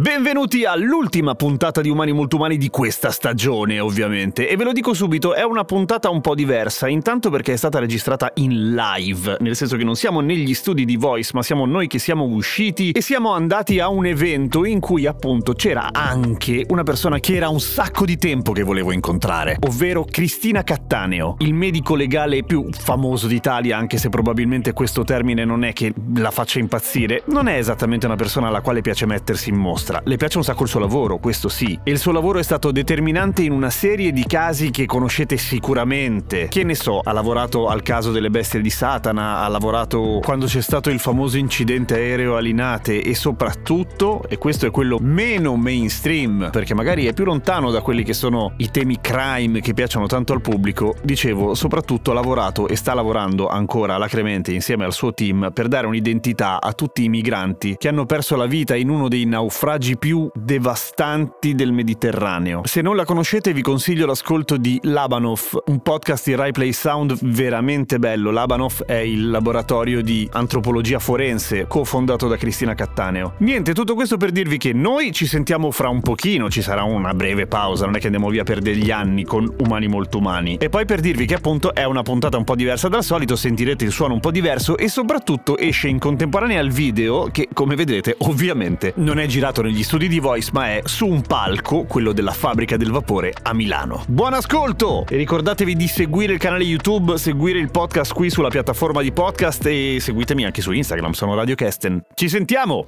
Benvenuti 0.00 0.64
all'ultima 0.64 1.34
puntata 1.34 1.82
di 1.82 1.90
Umani 1.90 2.12
Molto 2.12 2.36
Umani 2.36 2.56
di 2.56 2.70
questa 2.70 3.10
stagione, 3.10 3.80
ovviamente. 3.80 4.48
E 4.48 4.56
ve 4.56 4.64
lo 4.64 4.72
dico 4.72 4.94
subito, 4.94 5.34
è 5.34 5.42
una 5.42 5.64
puntata 5.64 6.08
un 6.08 6.22
po' 6.22 6.34
diversa, 6.34 6.88
intanto 6.88 7.28
perché 7.28 7.52
è 7.52 7.56
stata 7.56 7.78
registrata 7.78 8.30
in 8.36 8.74
live, 8.74 9.36
nel 9.40 9.54
senso 9.54 9.76
che 9.76 9.84
non 9.84 9.96
siamo 9.96 10.20
negli 10.20 10.54
studi 10.54 10.86
di 10.86 10.96
Voice, 10.96 11.32
ma 11.34 11.42
siamo 11.42 11.66
noi 11.66 11.86
che 11.86 11.98
siamo 11.98 12.24
usciti 12.24 12.92
e 12.92 13.02
siamo 13.02 13.34
andati 13.34 13.78
a 13.78 13.90
un 13.90 14.06
evento 14.06 14.64
in 14.64 14.80
cui 14.80 15.04
appunto 15.04 15.52
c'era 15.52 15.90
anche 15.92 16.64
una 16.68 16.82
persona 16.82 17.18
che 17.18 17.34
era 17.34 17.50
un 17.50 17.60
sacco 17.60 18.06
di 18.06 18.16
tempo 18.16 18.52
che 18.52 18.62
volevo 18.62 18.92
incontrare, 18.92 19.58
ovvero 19.66 20.06
Cristina 20.10 20.62
Cattaneo, 20.62 21.36
il 21.40 21.52
medico 21.52 21.94
legale 21.94 22.42
più 22.42 22.70
famoso 22.70 23.26
d'Italia, 23.26 23.76
anche 23.76 23.98
se 23.98 24.08
probabilmente 24.08 24.72
questo 24.72 25.04
termine 25.04 25.44
non 25.44 25.62
è 25.62 25.74
che 25.74 25.92
la 26.14 26.30
faccia 26.30 26.58
impazzire, 26.58 27.22
non 27.26 27.48
è 27.48 27.58
esattamente 27.58 28.06
una 28.06 28.16
persona 28.16 28.48
alla 28.48 28.62
quale 28.62 28.80
piace 28.80 29.04
mettersi 29.04 29.50
in 29.50 29.56
mostra 29.56 29.88
mostra. 29.90 30.00
Le 30.04 30.16
piace 30.16 30.38
un 30.38 30.44
sacco 30.44 30.62
il 30.62 30.68
suo 30.68 30.80
lavoro, 30.80 31.18
questo 31.18 31.48
sì. 31.48 31.78
E 31.82 31.90
il 31.90 31.98
suo 31.98 32.12
lavoro 32.12 32.38
è 32.38 32.42
stato 32.42 32.70
determinante 32.70 33.42
in 33.42 33.52
una 33.52 33.70
serie 33.70 34.12
di 34.12 34.24
casi 34.24 34.70
che 34.70 34.86
conoscete 34.86 35.36
sicuramente. 35.36 36.48
Che 36.48 36.64
ne 36.64 36.74
so, 36.74 37.00
ha 37.02 37.12
lavorato 37.12 37.68
al 37.68 37.82
caso 37.82 38.12
delle 38.12 38.30
bestie 38.30 38.60
di 38.60 38.70
Satana, 38.70 39.38
ha 39.38 39.48
lavorato 39.48 40.20
quando 40.22 40.46
c'è 40.46 40.60
stato 40.60 40.90
il 40.90 41.00
famoso 41.00 41.36
incidente 41.36 41.94
aereo 41.94 42.36
a 42.36 42.40
Linate 42.40 43.02
e 43.02 43.14
soprattutto, 43.14 44.22
e 44.28 44.38
questo 44.38 44.66
è 44.66 44.70
quello 44.70 44.98
meno 45.00 45.56
mainstream, 45.56 46.50
perché 46.50 46.74
magari 46.74 47.06
è 47.06 47.12
più 47.12 47.24
lontano 47.24 47.70
da 47.70 47.80
quelli 47.80 48.04
che 48.04 48.12
sono 48.12 48.52
i 48.58 48.70
temi 48.70 49.00
crime 49.00 49.60
che 49.60 49.74
piacciono 49.74 50.06
tanto 50.06 50.32
al 50.32 50.40
pubblico, 50.40 50.94
dicevo, 51.02 51.54
soprattutto 51.54 52.10
ha 52.10 52.14
lavorato 52.14 52.68
e 52.68 52.76
sta 52.76 52.94
lavorando 52.94 53.48
ancora 53.48 53.94
alacremente 53.94 54.52
insieme 54.52 54.84
al 54.84 54.92
suo 54.92 55.12
team 55.12 55.50
per 55.52 55.68
dare 55.68 55.86
un'identità 55.86 56.60
a 56.60 56.72
tutti 56.72 57.04
i 57.04 57.08
migranti 57.08 57.76
che 57.76 57.88
hanno 57.88 58.04
perso 58.04 58.36
la 58.36 58.46
vita 58.46 58.76
in 58.76 58.88
uno 58.88 59.08
dei 59.08 59.24
naufragi 59.24 59.79
naufragi 59.80 59.96
più 59.96 60.30
devastanti 60.34 61.54
del 61.54 61.72
Mediterraneo. 61.72 62.60
Se 62.64 62.82
non 62.82 62.96
la 62.96 63.04
conoscete 63.04 63.52
vi 63.54 63.62
consiglio 63.62 64.06
l'ascolto 64.06 64.58
di 64.58 64.78
Labanov, 64.82 65.62
un 65.66 65.80
podcast 65.80 66.26
di 66.26 66.34
Rai 66.34 66.52
Play 66.52 66.72
Sound 66.72 67.18
veramente 67.22 67.98
bello. 67.98 68.30
Labanov 68.30 68.84
è 68.84 68.94
il 68.94 69.30
laboratorio 69.30 70.02
di 70.02 70.28
antropologia 70.32 70.98
forense 70.98 71.66
cofondato 71.66 72.28
da 72.28 72.36
Cristina 72.36 72.74
Cattaneo. 72.74 73.34
Niente, 73.38 73.72
tutto 73.72 73.94
questo 73.94 74.18
per 74.18 74.30
dirvi 74.30 74.58
che 74.58 74.72
noi 74.72 75.12
ci 75.12 75.26
sentiamo 75.26 75.70
fra 75.70 75.88
un 75.88 76.00
pochino, 76.00 76.50
ci 76.50 76.60
sarà 76.60 76.82
una 76.82 77.14
breve 77.14 77.46
pausa, 77.46 77.86
non 77.86 77.96
è 77.96 77.98
che 77.98 78.06
andiamo 78.06 78.28
via 78.28 78.44
per 78.44 78.60
degli 78.60 78.90
anni 78.90 79.24
con 79.24 79.50
Umani 79.58 79.88
molto 79.88 80.18
umani. 80.18 80.56
E 80.60 80.68
poi 80.68 80.84
per 80.84 81.00
dirvi 81.00 81.24
che 81.24 81.34
appunto 81.34 81.74
è 81.74 81.84
una 81.84 82.02
puntata 82.02 82.36
un 82.36 82.44
po' 82.44 82.54
diversa 82.54 82.88
dal 82.88 83.02
solito, 83.02 83.34
sentirete 83.34 83.84
il 83.84 83.92
suono 83.92 84.14
un 84.14 84.20
po' 84.20 84.30
diverso 84.30 84.76
e 84.76 84.88
soprattutto 84.88 85.56
esce 85.56 85.88
in 85.88 85.98
contemporanea 85.98 86.60
al 86.60 86.68
video 86.68 87.28
che 87.30 87.48
come 87.52 87.74
vedrete 87.74 88.16
ovviamente 88.18 88.92
non 88.96 89.18
è 89.18 89.26
girato 89.26 89.59
nel 89.62 89.78
negli 89.80 89.82
studi 89.82 90.08
di 90.08 90.18
Voice, 90.18 90.50
ma 90.52 90.66
è 90.66 90.82
su 90.84 91.06
un 91.06 91.22
palco, 91.22 91.84
quello 91.84 92.12
della 92.12 92.32
fabbrica 92.32 92.76
del 92.76 92.90
vapore 92.90 93.32
a 93.42 93.54
Milano. 93.54 94.04
Buon 94.08 94.34
ascolto! 94.34 95.06
E 95.08 95.16
ricordatevi 95.16 95.74
di 95.74 95.88
seguire 95.88 96.34
il 96.34 96.38
canale 96.38 96.64
YouTube, 96.64 97.16
seguire 97.16 97.58
il 97.58 97.70
podcast 97.70 98.12
qui 98.12 98.28
sulla 98.28 98.48
piattaforma 98.48 99.00
di 99.00 99.12
podcast 99.12 99.64
e 99.66 99.96
seguitemi 99.98 100.44
anche 100.44 100.60
su 100.60 100.72
Instagram, 100.72 101.12
sono 101.12 101.34
Radio 101.34 101.54
Kesten. 101.54 102.02
Ci 102.14 102.28
sentiamo! 102.28 102.84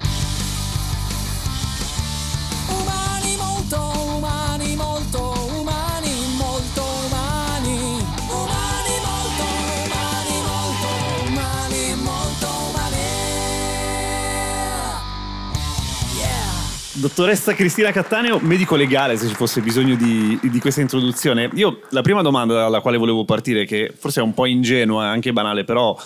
Dottoressa 17.03 17.53
Cristina 17.53 17.91
Cattaneo, 17.91 18.39
medico 18.39 18.77
legale, 18.77 19.17
se 19.17 19.27
ci 19.27 19.35
fosse 19.35 19.59
bisogno 19.59 19.95
di, 19.95 20.39
di, 20.41 20.59
questa 20.61 20.79
introduzione. 20.79 21.49
Io 21.55 21.81
la 21.89 22.01
prima 22.01 22.21
domanda 22.21 22.53
dalla 22.53 22.79
quale 22.79 22.95
volevo 22.95 23.25
partire, 23.25 23.65
che 23.65 23.91
forse 23.93 24.21
è 24.21 24.23
un 24.23 24.33
po' 24.33 24.45
ingenua 24.45 25.03
e 25.03 25.07
anche 25.07 25.33
banale, 25.33 25.65
però 25.65 25.99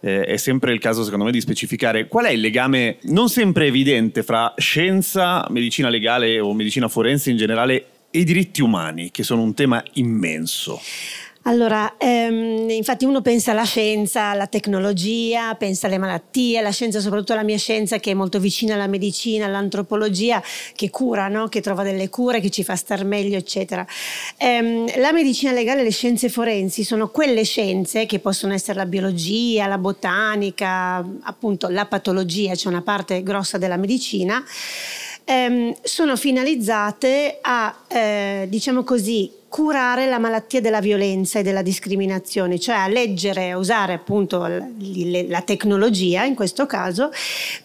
eh, 0.00 0.24
è 0.24 0.36
sempre 0.38 0.72
il 0.72 0.78
caso 0.78 1.04
secondo 1.04 1.26
me 1.26 1.32
di 1.32 1.42
specificare 1.42 2.08
qual 2.08 2.24
è 2.24 2.30
il 2.30 2.40
legame 2.40 2.96
non 3.02 3.28
sempre 3.28 3.66
evidente 3.66 4.22
fra 4.22 4.54
scienza, 4.56 5.46
medicina 5.50 5.90
legale 5.90 6.40
o 6.40 6.54
medicina 6.54 6.88
forense 6.88 7.30
in 7.30 7.36
generale 7.36 7.84
e 8.10 8.20
i 8.20 8.24
diritti 8.24 8.62
umani, 8.62 9.10
che 9.10 9.24
sono 9.24 9.42
un 9.42 9.52
tema 9.52 9.82
immenso. 9.94 10.80
Allora, 11.48 11.94
ehm, 11.96 12.68
infatti 12.68 13.06
uno 13.06 13.22
pensa 13.22 13.52
alla 13.52 13.64
scienza, 13.64 14.24
alla 14.24 14.46
tecnologia, 14.48 15.54
pensa 15.54 15.86
alle 15.86 15.96
malattie, 15.96 16.58
alla 16.58 16.70
scienza, 16.70 17.00
soprattutto 17.00 17.32
alla 17.32 17.42
mia 17.42 17.56
scienza 17.56 17.98
che 17.98 18.10
è 18.10 18.14
molto 18.14 18.38
vicina 18.38 18.74
alla 18.74 18.86
medicina, 18.86 19.46
all'antropologia, 19.46 20.42
che 20.74 20.90
cura, 20.90 21.28
no? 21.28 21.48
che 21.48 21.62
trova 21.62 21.82
delle 21.82 22.10
cure, 22.10 22.40
che 22.40 22.50
ci 22.50 22.64
fa 22.64 22.76
star 22.76 23.02
meglio, 23.06 23.38
eccetera. 23.38 23.86
Ehm, 24.36 24.98
la 24.98 25.10
medicina 25.10 25.50
legale 25.52 25.80
e 25.80 25.84
le 25.84 25.90
scienze 25.90 26.28
forensi 26.28 26.84
sono 26.84 27.08
quelle 27.08 27.44
scienze 27.44 28.04
che 28.04 28.18
possono 28.18 28.52
essere 28.52 28.76
la 28.76 28.86
biologia, 28.86 29.66
la 29.66 29.78
botanica, 29.78 30.96
appunto 31.22 31.68
la 31.68 31.86
patologia, 31.86 32.50
c'è 32.50 32.56
cioè 32.56 32.72
una 32.72 32.82
parte 32.82 33.22
grossa 33.22 33.56
della 33.56 33.78
medicina, 33.78 34.44
ehm, 35.24 35.74
sono 35.80 36.14
finalizzate 36.14 37.38
a, 37.40 37.74
eh, 37.88 38.44
diciamo 38.50 38.84
così, 38.84 39.37
curare 39.48 40.06
la 40.06 40.18
malattia 40.18 40.60
della 40.60 40.80
violenza 40.80 41.38
e 41.38 41.42
della 41.42 41.62
discriminazione, 41.62 42.58
cioè 42.58 42.76
a 42.76 42.86
leggere, 42.86 43.50
a 43.50 43.56
usare 43.56 43.94
appunto 43.94 44.46
la 44.46 45.42
tecnologia 45.42 46.24
in 46.24 46.34
questo 46.34 46.66
caso 46.66 47.10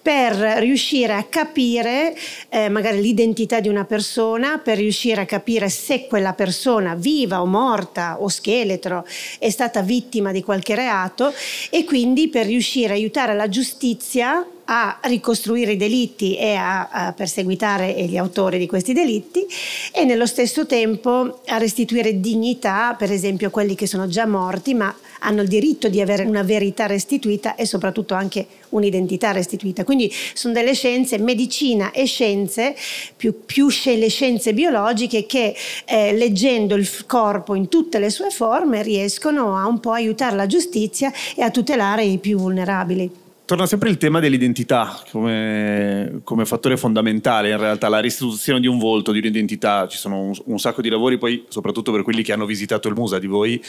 per 0.02 0.34
riuscire 0.60 1.14
a 1.14 1.24
capire 1.24 2.16
eh, 2.50 2.70
magari 2.70 3.02
l'identità 3.02 3.60
di 3.60 3.68
una 3.68 3.84
persona, 3.84 4.60
per 4.60 4.78
riuscire 4.78 5.22
a 5.22 5.26
capire 5.26 5.70
se 5.70 6.08
quella 6.08 6.34
persona 6.34 6.96
viva 6.96 7.42
o 7.42 7.46
morta 7.46 8.22
o 8.22 8.30
scheletro 8.30 9.06
è 9.38 9.50
stata 9.50 9.82
vittima 9.82 10.32
di 10.32 10.42
qualche 10.42 10.76
reato 10.76 11.34
e 11.70 11.84
quindi 11.84 12.30
per 12.30 12.46
riuscire 12.46 12.94
a 12.94 12.96
aiutare 12.96 13.36
la 13.36 13.50
giustizia 13.50 14.46
a 14.66 15.00
ricostruire 15.03 15.74
i 15.74 15.78
delitti 15.78 16.38
e 16.38 16.53
a, 16.53 16.88
a, 16.90 17.13
perseguitare 17.13 17.94
gli 18.06 18.18
autori 18.18 18.57
di 18.57 18.68
questi 18.68 18.94
delitti 18.94 19.46
e 19.94 20.06
nello 20.06 20.25
stesso 20.25 20.66
tempo 20.66 21.41
a 21.47 21.57
restituire 21.57 22.19
dignità, 22.19 22.96
per 22.97 23.12
esempio 23.12 23.47
a 23.47 23.52
quelli 23.52 23.75
che 23.75 23.88
sono 23.88 24.07
già 24.07 24.25
morti, 24.25 24.73
ma 24.73 24.96
hanno 25.19 25.41
il 25.41 25.47
diritto 25.47 25.90
di 25.90 26.02
avere 26.02 26.23
una 26.23 26.44
verità 26.44 26.85
restituita 26.85 27.56
e 27.56 27.66
soprattutto 27.66 28.13
anche 28.13 28.46
un'identità 28.69 29.31
restituita. 29.31 29.84
Quindi 29.84 30.12
sono 30.34 30.53
delle 30.53 30.73
scienze, 30.73 31.18
medicina 31.18 31.91
e 31.91 32.06
scienze, 32.06 32.75
più, 33.16 33.46
più 33.46 33.68
le 33.84 34.09
scienze 34.09 34.53
biologiche 34.53 35.25
che 35.25 35.56
eh, 35.85 36.13
leggendo 36.13 36.75
il 36.75 36.90
corpo 37.06 37.56
in 37.56 37.68
tutte 37.69 38.00
le 38.00 38.09
sue 38.09 38.29
forme 38.29 38.81
riescono 38.81 39.58
a 39.58 39.66
un 39.67 39.79
po' 39.79 39.91
aiutare 39.91 40.35
la 40.35 40.47
giustizia 40.47 41.11
e 41.35 41.41
a 41.41 41.52
tutelare 41.52 42.03
i 42.03 42.17
più 42.17 42.38
vulnerabili 42.38 43.22
torna 43.45 43.66
sempre 43.66 43.90
il 43.90 43.97
tema 43.97 44.19
dell'identità 44.19 45.01
come, 45.11 46.22
come, 46.23 46.45
fattore 46.45 46.78
fondamentale, 46.78 47.49
in 47.49 47.57
realtà 47.57 47.90
la 47.90 47.99
restituzione 47.99 48.59
di 48.59 48.67
un 48.67 48.78
volto, 48.78 49.11
di 49.11 49.19
un'identità, 49.19 49.87
ci 49.87 49.97
sono 49.97 50.19
un, 50.19 50.34
un, 50.45 50.59
sacco 50.59 50.81
di 50.81 50.90
lavori, 50.90 51.17
poi 51.17 51.45
soprattutto 51.49 51.91
per 51.91 52.03
quelli 52.03 52.23
che 52.23 52.31
hanno 52.31 52.45
visitato 52.45 52.87
il 52.87 52.95
Musa 52.95 53.19
di 53.19 53.28
voi, 53.28 53.61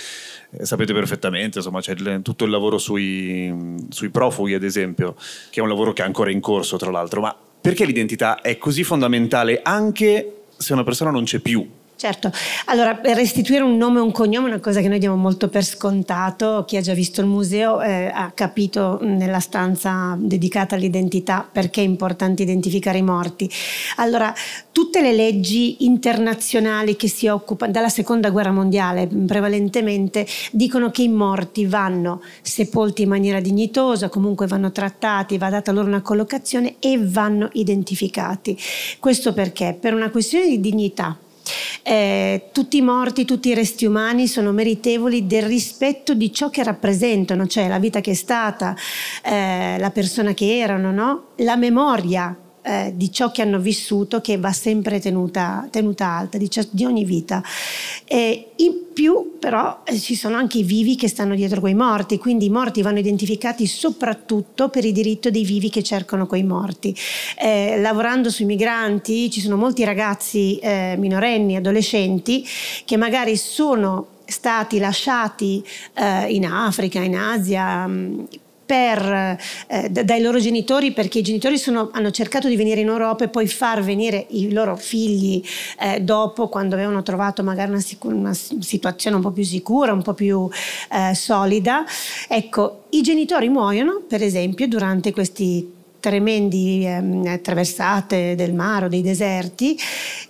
eh, 0.50 0.64
sapete 0.64 0.92
perfettamente, 0.92 1.58
insomma 1.58 1.80
c'è 1.80 1.92
il, 1.92 2.20
tutto 2.22 2.44
il 2.44 2.50
lavoro 2.50 2.78
sui, 2.78 3.52
sui 3.88 4.10
profughi 4.10 4.54
ad 4.54 4.62
esempio, 4.62 5.16
che 5.50 5.60
è 5.60 5.62
un 5.62 5.68
lavoro 5.68 5.92
che 5.92 6.02
è 6.02 6.06
ancora 6.06 6.30
in 6.30 6.40
corso 6.40 6.76
tra 6.76 6.90
l'altro, 6.90 7.20
ma 7.20 7.36
perché 7.60 7.84
l'identità 7.84 8.40
è 8.40 8.58
così 8.58 8.84
fondamentale 8.84 9.60
anche 9.62 10.42
se 10.56 10.72
una 10.72 10.84
persona 10.84 11.10
non 11.10 11.24
c'è 11.24 11.40
più? 11.40 11.68
Certo, 11.96 12.32
allora 12.66 13.00
restituire 13.02 13.62
un 13.62 13.76
nome 13.76 13.98
e 13.98 14.02
un 14.02 14.10
cognome 14.10 14.48
è 14.48 14.50
una 14.50 14.60
cosa 14.60 14.80
che 14.80 14.88
noi 14.88 14.98
diamo 14.98 15.14
molto 15.14 15.48
per 15.48 15.64
scontato, 15.64 16.64
chi 16.66 16.76
ha 16.76 16.80
già 16.80 16.92
visto 16.92 17.20
il 17.20 17.28
museo 17.28 17.80
eh, 17.80 18.10
ha 18.12 18.32
capito 18.32 18.98
nella 19.00 19.38
stanza 19.38 20.16
dedicata 20.18 20.74
all'identità 20.74 21.48
perché 21.50 21.82
è 21.82 21.84
importante 21.84 22.42
identificare 22.42 22.98
i 22.98 23.02
morti. 23.02 23.48
Allora, 23.96 24.34
tutte 24.72 25.00
le 25.00 25.12
leggi 25.12 25.84
internazionali 25.84 26.96
che 26.96 27.06
si 27.06 27.28
occupano 27.28 27.70
dalla 27.70 27.88
seconda 27.88 28.30
guerra 28.30 28.50
mondiale 28.50 29.06
prevalentemente 29.06 30.26
dicono 30.50 30.90
che 30.90 31.02
i 31.02 31.08
morti 31.08 31.64
vanno 31.64 32.22
sepolti 32.42 33.02
in 33.02 33.08
maniera 33.08 33.40
dignitosa, 33.40 34.08
comunque 34.08 34.48
vanno 34.48 34.72
trattati, 34.72 35.38
va 35.38 35.48
data 35.48 35.70
loro 35.70 35.86
una 35.86 36.02
collocazione 36.02 36.74
e 36.80 36.98
vanno 37.00 37.50
identificati. 37.52 38.58
Questo 38.98 39.32
perché? 39.32 39.76
Per 39.78 39.94
una 39.94 40.10
questione 40.10 40.48
di 40.48 40.60
dignità 40.60 41.16
eh, 41.82 42.48
tutti 42.52 42.76
i 42.78 42.82
morti, 42.82 43.24
tutti 43.24 43.48
i 43.48 43.54
resti 43.54 43.84
umani 43.84 44.26
sono 44.26 44.52
meritevoli 44.52 45.26
del 45.26 45.44
rispetto 45.44 46.14
di 46.14 46.32
ciò 46.32 46.50
che 46.50 46.62
rappresentano, 46.62 47.46
cioè 47.46 47.68
la 47.68 47.78
vita 47.78 48.00
che 48.00 48.12
è 48.12 48.14
stata, 48.14 48.74
eh, 49.22 49.76
la 49.78 49.90
persona 49.90 50.34
che 50.34 50.58
erano, 50.58 50.92
no? 50.92 51.24
la 51.36 51.56
memoria 51.56 52.36
eh, 52.64 52.92
di 52.96 53.12
ciò 53.12 53.30
che 53.30 53.42
hanno 53.42 53.58
vissuto 53.58 54.20
che 54.20 54.38
va 54.38 54.52
sempre 54.52 54.98
tenuta, 54.98 55.68
tenuta 55.70 56.06
alta, 56.06 56.38
di, 56.38 56.48
di, 56.70 56.84
ogni 56.84 57.04
vita. 57.04 57.42
E 58.06 58.52
in 58.56 58.92
più 58.94 59.36
però 59.38 59.82
eh, 59.84 59.98
ci 59.98 60.14
sono 60.14 60.36
anche 60.36 60.58
i 60.58 60.62
vivi 60.62 60.96
che 60.96 61.08
stanno 61.08 61.34
dietro 61.34 61.60
quei 61.60 61.74
morti, 61.74 62.16
quindi 62.16 62.46
i 62.46 62.50
morti 62.50 62.80
vanno 62.80 63.00
identificati 63.00 63.66
soprattutto 63.66 64.70
per 64.70 64.84
il 64.84 64.92
diritto 64.92 65.30
dei 65.30 65.44
vivi 65.44 65.68
che 65.68 65.82
cercano 65.82 66.26
quei 66.26 66.42
morti. 66.42 66.96
Eh, 67.38 67.78
lavorando 67.80 68.30
sui 68.30 68.46
migranti 68.46 69.30
ci 69.30 69.40
sono 69.40 69.56
molti 69.56 69.84
ragazzi 69.84 70.56
eh, 70.58 70.94
minorenni, 70.98 71.56
adolescenti 71.56 72.46
che 72.86 72.96
magari 72.96 73.36
sono 73.36 74.08
stati 74.24 74.78
lasciati 74.78 75.62
eh, 75.92 76.32
in 76.32 76.46
Africa, 76.46 77.00
in 77.00 77.16
Asia, 77.16 77.86
per, 78.64 79.38
eh, 79.66 79.88
dai 79.90 80.20
loro 80.20 80.38
genitori 80.38 80.92
perché 80.92 81.18
i 81.18 81.22
genitori 81.22 81.58
sono, 81.58 81.90
hanno 81.92 82.10
cercato 82.10 82.48
di 82.48 82.56
venire 82.56 82.80
in 82.80 82.88
Europa 82.88 83.24
e 83.24 83.28
poi 83.28 83.46
far 83.46 83.82
venire 83.82 84.26
i 84.30 84.52
loro 84.52 84.76
figli 84.76 85.42
eh, 85.80 86.00
dopo 86.00 86.48
quando 86.48 86.74
avevano 86.74 87.02
trovato 87.02 87.42
magari 87.42 87.70
una, 87.70 87.82
una, 88.02 88.34
situazione 88.34 89.16
un 89.16 89.22
po' 89.22 89.30
più 89.30 89.44
sicura, 89.44 89.92
un 89.92 90.02
po' 90.02 90.14
più 90.14 90.48
eh, 90.90 91.14
solida. 91.14 91.84
Ecco, 92.28 92.84
i 92.90 93.02
genitori 93.02 93.48
muoiono 93.48 94.02
per 94.06 94.22
esempio 94.22 94.66
durante 94.68 95.12
questi 95.12 95.73
tremendi 96.04 96.84
eh, 96.84 97.40
traversate 97.40 98.34
del 98.34 98.52
mare 98.52 98.84
o 98.84 98.88
dei 98.88 99.00
deserti 99.00 99.74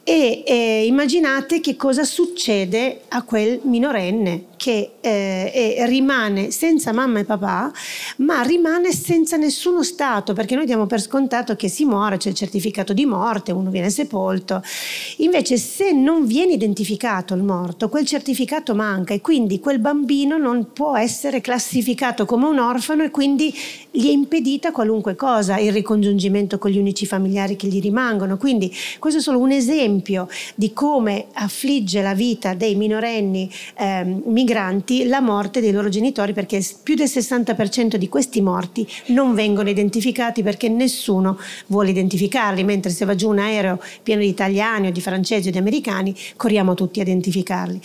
e 0.05 0.44
eh, 0.47 0.87
immaginate 0.87 1.59
che 1.59 1.75
cosa 1.75 2.05
succede 2.05 3.00
a 3.09 3.23
quel 3.23 3.59
minorenne 3.65 4.53
che 4.65 4.93
eh, 5.00 5.85
rimane 5.87 6.50
senza 6.50 6.91
mamma 6.93 7.19
e 7.19 7.25
papà, 7.25 7.71
ma 8.19 8.41
rimane 8.41 8.93
senza 8.93 9.37
nessuno 9.37 9.82
stato, 9.82 10.32
perché 10.32 10.55
noi 10.55 10.65
diamo 10.65 10.87
per 10.87 11.03
scontato 11.03 11.55
che 11.55 11.69
si 11.69 11.85
muore, 11.85 12.17
c'è 12.17 12.31
il 12.31 12.35
certificato 12.35 12.94
di 12.94 13.05
morte, 13.05 13.53
uno 13.53 13.69
viene 13.69 13.91
sepolto. 13.91 14.62
Invece 15.19 15.59
se 15.59 15.93
non 15.93 16.25
viene 16.25 16.55
identificato 16.55 17.35
il 17.35 17.43
morto, 17.43 17.91
quel 17.91 18.06
certificato 18.06 18.75
manca 18.75 19.12
e 19.12 19.20
quindi 19.20 19.61
quel 19.61 19.81
bambino 19.81 20.38
non 20.38 20.73
può 20.73 20.97
essere 20.97 21.43
classificato 21.43 22.25
come 22.25 22.47
un 22.47 22.59
orfano 22.59 23.03
e 23.03 23.11
quindi 23.11 23.55
gli 23.91 24.06
è 24.06 24.12
impedita 24.12 24.73
qualunque 24.73 25.15
cosa, 25.15 25.59
il 25.65 25.73
ricongiungimento 25.73 26.59
con 26.59 26.71
gli 26.71 26.79
unici 26.79 27.07
familiari 27.07 27.57
che 27.57 27.67
gli 27.67 27.81
rimangono. 27.81 28.37
Quindi 28.37 28.73
questo 28.99 29.21
è 29.21 29.23
solo 29.23 29.39
un 29.39 29.51
esempio 29.51 30.29
di 30.55 30.73
come 30.73 31.27
affligge 31.33 32.03
la 32.03 32.15
vita 32.15 32.55
dei 32.55 32.75
minorenni 32.75 33.51
eh, 33.79 34.05
migranti 34.05 35.05
la 35.05 35.21
morte 35.21 35.61
dei 35.61 35.73
loro 35.73 35.89
genitori 35.89 36.33
perché 36.33 36.65
più 36.83 36.95
del 36.95 37.09
60% 37.09 37.97
di 37.97 38.09
questi 38.09 38.41
morti 38.41 38.87
non 39.07 39.35
vengono 39.35 39.69
identificati 39.69 40.43
perché 40.43 40.69
nessuno 40.69 41.39
vuole 41.67 41.91
identificarli, 41.91 42.65
mentre 42.65 42.91
se 42.91 43.05
va 43.05 43.15
giù 43.15 43.31
un 43.31 43.39
aereo 43.39 43.81
pieno 44.03 44.21
di 44.21 44.29
italiani 44.29 44.89
o 44.89 44.91
di 44.91 45.01
francesi 45.01 45.49
o 45.49 45.51
di 45.51 45.59
americani 45.59 46.15
corriamo 46.37 46.75
tutti 46.75 47.01
a 47.01 47.03
identificarli. 47.03 47.81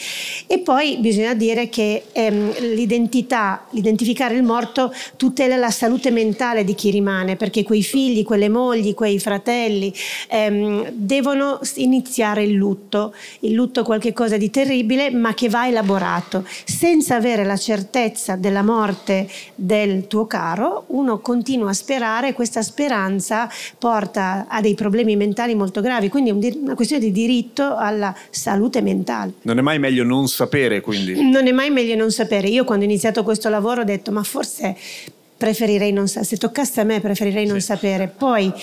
E 0.48 0.60
poi 0.60 0.98
bisogna 0.98 1.34
dire 1.34 1.70
che 1.70 2.04
ehm, 2.12 2.74
l'identità, 2.74 3.66
l'identificare 3.72 4.36
il 4.36 4.44
morto 4.44 4.92
tutela 5.16 5.56
la 5.56 5.72
salute 5.72 6.12
mentale 6.12 6.64
di 6.64 6.76
chi 6.76 6.90
rimane 6.90 7.36
perché 7.36 7.64
quei 7.70 7.84
figli, 7.84 8.24
quelle 8.24 8.50
mogli, 8.50 8.96
quei 8.96 9.20
fratelli 9.20 9.94
ehm, 10.28 10.90
devono 10.92 11.60
iniziare 11.76 12.42
il 12.42 12.54
lutto. 12.54 13.14
Il 13.42 13.54
lutto 13.54 13.82
è 13.82 13.84
qualcosa 13.84 14.38
di 14.38 14.50
terribile 14.50 15.12
ma 15.12 15.36
che 15.36 15.50
va 15.50 15.68
elaborato 15.68 16.44
senza 16.66 17.16
avere 17.18 17.44
la 17.44 17.58
certezza 17.58 18.36
della 18.36 18.64
morte 18.64 19.30
del 19.54 20.08
tuo 20.08 20.26
caro, 20.26 20.86
uno 20.88 21.20
continua 21.20 21.70
a 21.70 21.74
sperare 21.74 22.30
e 22.30 22.34
questa 22.34 22.64
speranza 22.64 23.48
porta 23.78 24.48
a 24.50 24.62
dei 24.62 24.74
problemi 24.74 25.16
mentali 25.16 25.54
molto 25.54 25.80
gravi, 25.80 26.10
quindi 26.10 26.32
è 26.32 26.58
una 26.60 26.74
questione 26.74 27.04
di 27.04 27.12
diritto 27.12 27.76
alla 27.76 28.16
salute 28.32 28.82
mentale. 28.82 29.34
Non 29.44 29.60
è 29.60 29.62
mai 29.62 29.78
meglio 29.78 30.04
non 30.04 30.28
sapere, 30.28 30.82
quindi? 30.82 31.22
Non 31.30 31.46
è 31.46 31.52
mai 31.52 31.70
meglio 31.70 31.96
non 31.96 32.10
sapere. 32.10 32.48
Io 32.48 32.64
quando 32.64 32.86
ho 32.86 32.88
iniziato 32.88 33.22
questo 33.22 33.48
lavoro 33.48 33.82
ho 33.82 33.86
detto 33.86 34.12
ma 34.12 34.24
forse 34.24 34.76
preferirei 35.40 35.94
non 35.94 36.08
sapere, 36.08 36.26
se 36.26 36.38
toccasse 36.38 36.82
a 36.82 36.84
me 36.84 37.00
preferirei 37.00 37.46
non 37.46 37.62
sì. 37.62 37.68
sapere. 37.68 38.08
Poi 38.10 38.54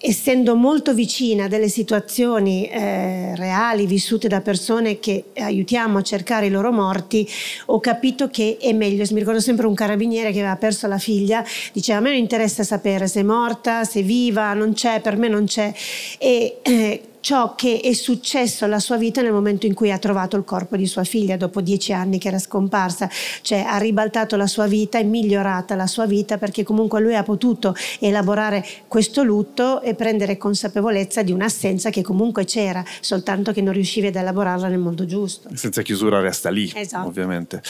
essendo 0.00 0.54
molto 0.54 0.94
vicina 0.94 1.44
a 1.44 1.48
delle 1.48 1.68
situazioni 1.68 2.66
eh, 2.68 3.34
reali 3.34 3.84
vissute 3.84 4.28
da 4.28 4.40
persone 4.40 5.00
che 5.00 5.24
aiutiamo 5.36 5.98
a 5.98 6.02
cercare 6.02 6.46
i 6.46 6.50
loro 6.50 6.72
morti, 6.72 7.28
ho 7.66 7.78
capito 7.78 8.28
che 8.28 8.56
è 8.58 8.72
meglio. 8.72 9.04
Mi 9.10 9.18
ricordo 9.18 9.40
sempre 9.40 9.66
un 9.66 9.74
carabiniere 9.74 10.32
che 10.32 10.38
aveva 10.38 10.56
perso 10.56 10.86
la 10.86 10.98
figlia, 10.98 11.44
diceva 11.72 11.98
a 11.98 12.00
me 12.00 12.10
non 12.10 12.18
interessa 12.18 12.62
sapere 12.62 13.06
se 13.06 13.20
è 13.20 13.24
morta, 13.24 13.84
se 13.84 14.00
è 14.00 14.02
viva, 14.02 14.54
non 14.54 14.72
c'è, 14.72 15.00
per 15.00 15.18
me 15.18 15.28
non 15.28 15.44
c'è. 15.44 15.74
E 16.18 16.58
eh, 16.62 17.02
ciò 17.28 17.54
che 17.54 17.80
è 17.80 17.92
successo 17.92 18.64
alla 18.64 18.78
sua 18.78 18.96
vita 18.96 19.20
nel 19.20 19.32
momento 19.32 19.66
in 19.66 19.74
cui 19.74 19.92
ha 19.92 19.98
trovato 19.98 20.38
il 20.38 20.44
corpo 20.44 20.78
di 20.78 20.86
sua 20.86 21.04
figlia 21.04 21.36
dopo 21.36 21.60
dieci 21.60 21.92
anni 21.92 22.18
che 22.18 22.28
era 22.28 22.38
scomparsa, 22.38 23.06
cioè 23.42 23.66
ha 23.68 23.76
ribaltato 23.76 24.34
la 24.36 24.46
sua 24.46 24.66
vita 24.66 24.98
e 24.98 25.04
migliorata 25.04 25.74
la 25.74 25.86
sua 25.86 26.06
vita 26.06 26.38
perché 26.38 26.62
comunque 26.62 27.02
lui 27.02 27.14
ha 27.14 27.22
potuto 27.22 27.74
elaborare 27.98 28.64
questo 28.86 29.24
lutto 29.24 29.82
e 29.82 29.92
prendere 29.92 30.38
consapevolezza 30.38 31.22
di 31.22 31.30
un'assenza 31.30 31.90
che 31.90 32.00
comunque 32.00 32.46
c'era, 32.46 32.82
soltanto 33.00 33.52
che 33.52 33.60
non 33.60 33.74
riuscivi 33.74 34.06
ad 34.06 34.16
elaborarla 34.16 34.68
nel 34.68 34.78
modo 34.78 35.04
giusto. 35.04 35.50
Senza 35.52 35.82
chiusura 35.82 36.20
resta 36.20 36.48
lì, 36.48 36.72
esatto. 36.74 37.08
ovviamente. 37.08 37.60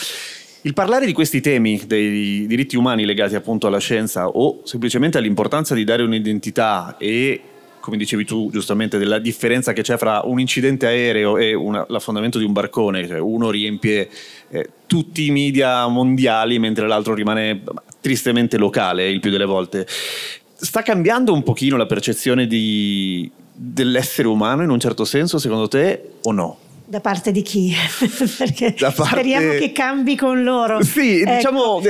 Il 0.61 0.73
parlare 0.73 1.05
di 1.05 1.11
questi 1.11 1.41
temi, 1.41 1.81
dei 1.85 2.47
diritti 2.47 2.77
umani 2.77 3.03
legati 3.03 3.35
appunto 3.35 3.67
alla 3.67 3.79
scienza 3.79 4.29
o 4.29 4.61
semplicemente 4.63 5.17
all'importanza 5.17 5.75
di 5.75 5.83
dare 5.83 6.03
un'identità 6.03 6.95
e 6.97 7.41
come 7.79 7.97
dicevi 7.97 8.25
tu 8.25 8.49
giustamente, 8.51 8.97
della 8.97 9.19
differenza 9.19 9.73
che 9.73 9.81
c'è 9.81 9.97
fra 9.97 10.21
un 10.23 10.39
incidente 10.39 10.85
aereo 10.85 11.37
e 11.37 11.53
una, 11.53 11.85
l'affondamento 11.89 12.37
di 12.37 12.45
un 12.45 12.53
barcone, 12.53 13.07
cioè 13.07 13.19
uno 13.19 13.49
riempie 13.49 14.09
eh, 14.49 14.69
tutti 14.85 15.25
i 15.25 15.31
media 15.31 15.87
mondiali 15.87 16.59
mentre 16.59 16.87
l'altro 16.87 17.13
rimane 17.13 17.63
tristemente 18.01 18.57
locale 18.57 19.09
il 19.09 19.19
più 19.19 19.31
delle 19.31 19.45
volte. 19.45 19.87
Sta 20.55 20.81
cambiando 20.81 21.33
un 21.33 21.43
pochino 21.43 21.77
la 21.77 21.85
percezione 21.85 22.45
di, 22.45 23.29
dell'essere 23.53 24.27
umano 24.27 24.63
in 24.63 24.69
un 24.69 24.79
certo 24.79 25.05
senso, 25.05 25.37
secondo 25.37 25.67
te, 25.67 26.13
o 26.23 26.31
no? 26.31 26.57
Da 26.89 27.01
parte 27.01 27.31
di 27.31 27.43
chi? 27.43 27.71
Perché 28.35 28.73
parte... 28.73 29.03
speriamo 29.03 29.51
che 29.51 29.71
cambi 29.71 30.15
con 30.15 30.41
loro. 30.41 30.81
Sì, 30.83 31.21
ecco. 31.21 31.35
diciamo 31.35 31.81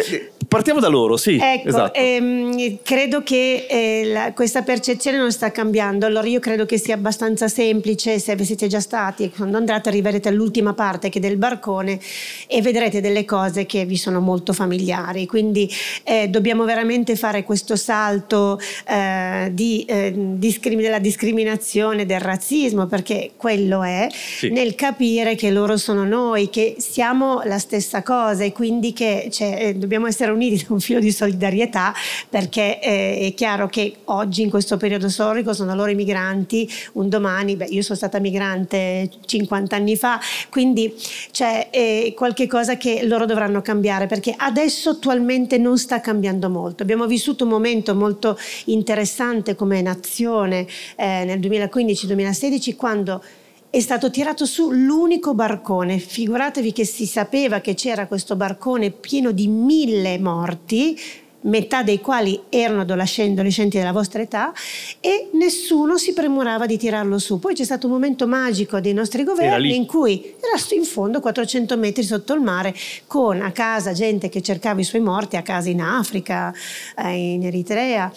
Partiamo 0.50 0.79
da 0.79 0.88
loro, 0.88 1.15
sì. 1.15 1.38
Ecco, 1.39 1.68
esatto. 1.68 1.94
ehm, 1.94 2.79
credo 2.82 3.22
che 3.22 3.68
eh, 3.70 4.06
la, 4.06 4.34
questa 4.34 4.63
percezione 4.63 5.20
non 5.20 5.32
sta 5.32 5.51
cambiando. 5.51 6.08
Allora 6.08 6.25
io 6.25 6.39
credo 6.39 6.65
che 6.65 6.79
sia 6.79 6.96
abbastanza 6.96 7.48
semplice, 7.48 8.18
se 8.18 8.36
siete 8.44 8.65
già 8.65 8.79
stati, 8.79 9.29
quando 9.29 9.58
andrete 9.58 9.89
arriverete 9.89 10.27
all'ultima 10.27 10.74
parte 10.74 11.10
che 11.10 11.20
è 11.20 11.22
del 11.22 11.38
barcone 11.38 12.00
e 12.48 12.63
vedrete 12.63 13.00
delle 13.00 13.25
cose 13.25 13.68
che 13.68 13.86
vi 13.86 13.96
sono 13.96 14.22
molto 14.22 14.51
familiari. 14.51 15.27
Quindi 15.27 15.72
eh, 16.01 16.29
dobbiamo 16.29 16.65
veramente 16.65 17.15
fare 17.15 17.44
questo 17.44 17.75
salto 17.75 18.60
eh, 18.88 19.50
di, 19.51 19.86
eh, 19.88 20.12
discrim- 20.15 20.82
della 20.82 20.98
discriminazione, 20.98 22.08
del 22.08 22.22
razzismo, 22.22 22.88
perché 22.88 23.34
quello 23.38 23.84
è, 23.84 24.08
sì. 24.12 24.50
nel 24.50 24.74
capire 24.89 25.36
che 25.36 25.51
loro 25.51 25.77
sono 25.77 26.03
noi, 26.03 26.50
che 26.50 26.75
siamo 26.79 27.41
la 27.43 27.60
stessa 27.60 28.01
cosa 28.01 28.43
e 28.43 28.51
quindi 28.51 28.91
che 28.91 29.29
cioè, 29.31 29.67
eh, 29.67 29.75
dobbiamo 29.75 30.08
essere 30.08 30.31
uniti 30.31 30.65
da 30.65 30.74
un 30.74 30.79
filo 30.79 31.00
di 31.00 31.12
solidarietà 31.12 31.93
perché 32.27 32.79
eh, 32.81 33.27
è 33.27 33.34
chiaro 33.36 33.67
che 33.67 33.98
oggi 34.05 34.41
in 34.41 34.50
questo 34.50 34.77
periodo 34.77 35.08
storico 35.08 35.53
sono 35.53 35.75
loro 35.75 35.91
i 35.91 35.96
migranti, 35.96 36.67
un 36.93 37.08
domani, 37.08 37.55
beh 37.55 37.65
io 37.65 37.84
sono 37.84 37.98
stata 37.98 38.17
migrante 38.17 39.12
50 39.24 39.75
anni 39.75 39.96
fa, 39.96 40.19
quindi 40.50 40.91
c'è 41.29 41.67
eh, 41.69 42.13
qualche 42.15 42.48
cosa 42.48 42.75
che 42.75 43.01
loro 43.03 43.27
dovranno 43.27 43.62
cambiare 43.62 44.08
perché 44.08 44.34
adesso 44.36 44.89
attualmente 44.89 45.60
non 45.60 45.77
sta 45.77 46.01
cambiando 46.01 46.50
molto. 46.50 46.81
Abbiamo 46.81 47.05
vissuto 47.05 47.43
un 47.43 47.51
momento 47.51 47.93
molto 47.93 48.36
interessante 48.65 49.53
come 49.53 49.84
nazione 49.84 50.65
eh, 50.96 51.25
nel 51.25 51.39
2015-2016 51.39 52.75
quando 52.75 53.22
è 53.69 53.79
stato 53.79 54.09
tirato 54.09 54.45
su 54.45 54.71
l'unico 54.71 55.33
barcone. 55.33 55.99
Figuratevi 55.99 56.71
che 56.71 56.85
si 56.85 57.05
sapeva 57.05 57.59
che 57.59 57.75
c'era 57.75 58.07
questo 58.07 58.35
barcone 58.35 58.89
pieno 58.91 59.31
di 59.31 59.47
mille 59.47 60.17
morti 60.17 60.97
metà 61.41 61.83
dei 61.83 62.01
quali 62.01 62.38
erano 62.49 62.81
adolescenti 62.81 63.77
della 63.77 63.91
vostra 63.91 64.21
età 64.21 64.51
e 64.99 65.29
nessuno 65.33 65.97
si 65.97 66.13
premurava 66.13 66.65
di 66.65 66.77
tirarlo 66.77 67.17
su. 67.17 67.39
Poi 67.39 67.53
c'è 67.53 67.63
stato 67.63 67.88
un 67.88 67.93
momento 67.93 68.27
magico 68.27 68.79
dei 68.79 68.93
nostri 68.93 69.23
governi 69.23 69.75
in 69.75 69.85
cui 69.85 70.35
era 70.38 70.61
in 70.71 70.83
fondo 70.83 71.19
400 71.19 71.77
metri 71.77 72.03
sotto 72.03 72.33
il 72.33 72.41
mare 72.41 72.73
con 73.07 73.41
a 73.41 73.51
casa 73.51 73.93
gente 73.93 74.29
che 74.29 74.41
cercava 74.41 74.81
i 74.81 74.83
suoi 74.83 75.01
morti, 75.01 75.38
a 75.38 75.41
casa 75.41 75.69
in 75.69 75.81
Africa, 75.81 76.53
eh, 76.97 77.33
in 77.33 77.45
Eritrea 77.45 78.11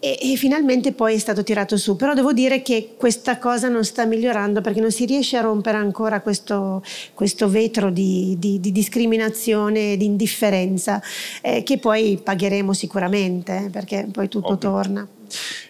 e, 0.00 0.18
e, 0.20 0.36
finalmente 0.36 0.92
poi 0.92 1.14
è 1.14 1.18
stato 1.18 1.42
tirato 1.42 1.76
su. 1.76 1.96
Però 1.96 2.14
devo 2.14 2.32
dire 2.32 2.62
che 2.62 2.94
questa 2.96 3.38
cosa 3.38 3.68
non 3.68 3.84
sta 3.84 4.04
migliorando 4.04 4.60
perché 4.60 4.80
non 4.80 4.92
si 4.92 5.04
riesce 5.04 5.36
a 5.36 5.40
rompere 5.40 5.76
ancora 5.76 6.20
questo, 6.20 6.82
questo 7.14 7.48
vetro 7.48 7.90
di, 7.90 8.36
di, 8.38 8.60
di 8.60 8.70
discriminazione, 8.70 9.96
di 9.96 10.04
indifferenza, 10.04 11.02
eh, 11.42 11.62
che 11.62 11.78
poi 11.78 12.20
pagheremo 12.22 12.72
sicuramente 12.72 13.64
eh, 13.66 13.70
perché 13.70 14.06
poi 14.12 14.28
tutto 14.28 14.52
Ovvio. 14.52 14.70
torna. 14.70 15.08